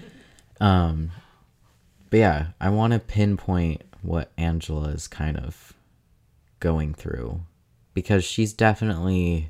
[0.61, 1.11] um,
[2.09, 5.73] but yeah i want to pinpoint what angela is kind of
[6.59, 7.39] going through
[7.93, 9.49] because she's definitely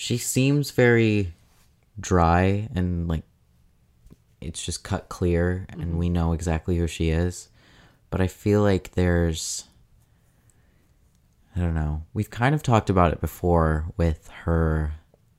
[0.00, 1.32] she seems very
[1.98, 3.24] dry and like
[4.40, 5.98] it's just cut clear and mm-hmm.
[5.98, 7.48] we know exactly who she is
[8.10, 9.64] but i feel like there's
[11.58, 12.04] I don't know.
[12.14, 14.92] We've kind of talked about it before with her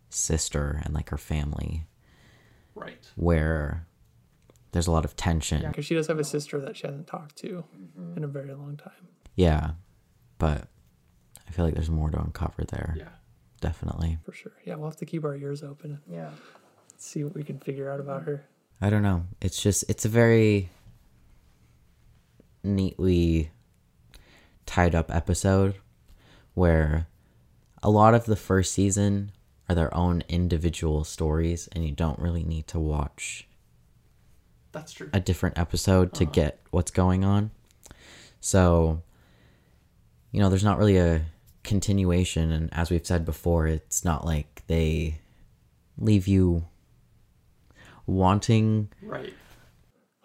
[0.09, 1.85] sister and like her family,
[2.75, 3.07] Right.
[3.15, 3.87] where
[4.73, 5.61] there's a lot of tension.
[5.61, 5.69] Yeah.
[5.69, 8.17] Because she does have a sister that she hasn't talked to mm-hmm.
[8.17, 9.07] in a very long time.
[9.35, 9.71] Yeah.
[10.39, 10.67] But
[11.47, 12.95] I feel like there's more to uncover there.
[12.97, 13.07] Yeah.
[13.59, 14.17] Definitely.
[14.23, 14.51] For sure.
[14.65, 16.31] Yeah, we'll have to keep our ears open and Yeah.
[16.97, 18.45] see what we can figure out about her.
[18.81, 19.25] I don't know.
[19.41, 20.69] It's just, it's a very
[22.63, 23.51] neatly
[24.65, 25.75] tied up episode
[26.53, 27.07] where
[27.81, 29.31] a lot of the first season
[29.67, 33.47] are their own individual stories and you don't really need to watch
[34.71, 35.09] That's true.
[35.13, 36.31] a different episode to uh-huh.
[36.33, 37.51] get what's going on.
[38.41, 39.01] So,
[40.31, 41.21] you know, there's not really a
[41.69, 42.51] continuation.
[42.51, 45.19] And as we've said before, it's not like they
[45.97, 46.65] leave you
[48.07, 48.89] wanting.
[49.01, 49.33] Right.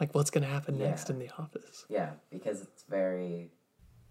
[0.01, 1.85] Like what's gonna happen next in the office.
[1.89, 3.51] Yeah, because it's very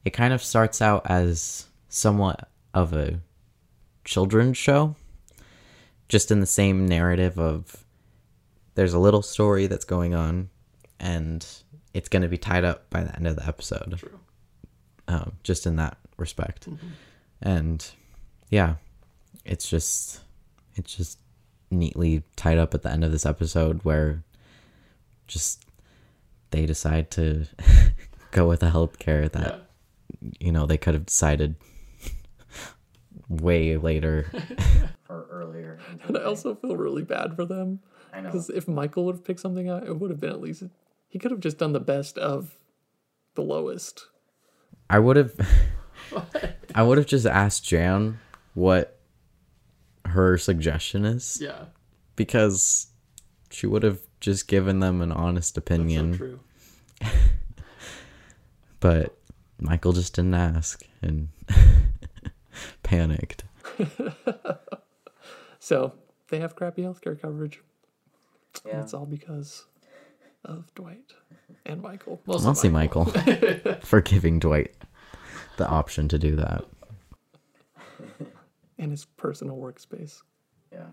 [0.06, 3.20] It kind of starts out as somewhat of a
[4.06, 4.96] children's show,
[6.10, 7.84] just in the same narrative of
[8.76, 10.50] there's a little story that's going on,
[11.00, 11.46] and
[11.94, 13.98] it's going to be tied up by the end of the episode.
[13.98, 14.20] True.
[15.08, 16.68] um, just in that respect.
[17.44, 17.86] And
[18.50, 18.76] yeah,
[19.46, 20.22] it's just
[20.76, 21.20] it's just
[21.70, 24.24] neatly tied up at the end of this episode where
[25.28, 25.66] just
[26.52, 27.46] they decide to
[28.32, 29.70] go with a healthcare that
[30.40, 31.56] you know they could have decided
[33.28, 34.32] way later.
[35.10, 35.80] or earlier.
[36.08, 37.80] And I also feel really bad for them.
[38.14, 38.30] I know.
[38.30, 40.64] Because if Michael would have picked something out, it would have been at least
[41.10, 42.56] he could have just done the best of
[43.36, 44.08] the lowest.
[44.90, 45.34] I would have
[46.76, 48.20] I would have just asked Jan
[48.54, 49.00] what
[50.06, 51.66] her suggestion is Yeah.
[52.16, 52.88] because
[53.50, 56.14] she would have just given them an honest opinion.
[56.14, 56.40] So true.
[58.80, 59.18] but
[59.60, 61.30] Michael just didn't ask and
[62.84, 63.44] panicked.
[65.60, 65.94] So
[66.30, 67.62] they have crappy healthcare coverage.
[68.66, 68.82] yeah.
[68.82, 69.64] It's all because
[70.44, 71.14] of Dwight
[71.66, 72.22] and Michael.
[72.26, 73.06] Mostly Michael
[73.82, 74.76] for giving Dwight
[75.58, 76.66] the option to do that.
[78.78, 80.22] and his personal workspace.
[80.72, 80.88] Yeah.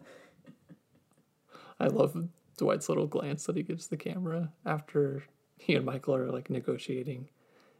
[1.80, 2.16] I love
[2.56, 5.24] Dwight's little glance that he gives the camera after
[5.58, 7.28] he and Michael are like negotiating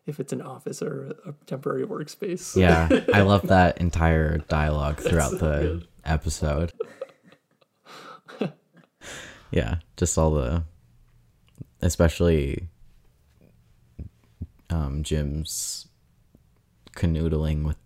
[0.06, 2.56] if it's an office or a temporary workspace.
[2.56, 5.88] Yeah, I love that entire dialogue throughout so the good.
[6.04, 6.72] episode.
[9.50, 10.64] yeah, just all the,
[11.80, 12.68] especially
[14.70, 15.88] um, Jim's
[16.96, 17.76] canoodling with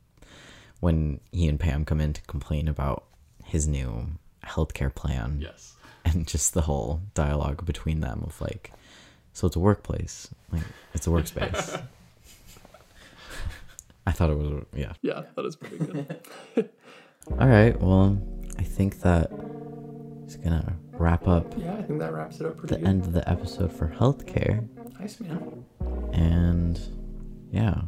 [0.81, 3.05] when he and Pam come in to complain about
[3.45, 4.07] his new
[4.45, 5.39] healthcare plan.
[5.43, 5.75] Yes.
[6.05, 8.73] and just the whole dialogue between them of like
[9.35, 10.63] so it's a workplace like
[10.95, 11.83] it's a workspace
[14.07, 16.21] i thought it was yeah Yeah, that is pretty good.
[17.39, 18.19] all right well
[18.59, 19.31] i think that
[20.27, 22.89] is gonna wrap up yeah, I think that wraps it up pretty the good.
[22.89, 24.67] end of the episode for healthcare
[24.99, 25.65] Nice man.
[26.15, 26.81] and
[27.53, 27.83] yeah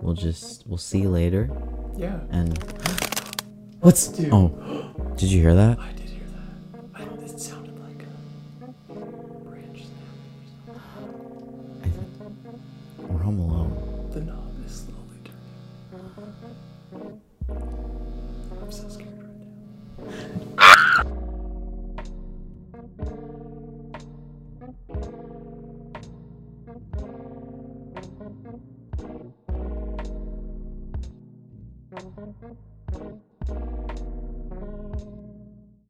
[0.00, 1.50] we'll just we'll see you later
[1.96, 2.18] Yeah.
[2.30, 2.56] and
[3.80, 4.30] what's Dude.
[4.32, 4.48] oh
[5.16, 7.00] did you hear that I did hear that.
[7.00, 8.02] I, thought it sounded like
[8.90, 8.94] a
[9.44, 9.82] branch
[10.64, 10.76] snap.
[13.08, 13.67] We're home alone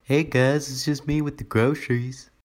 [0.09, 2.31] Hey guys, it's just me with the groceries.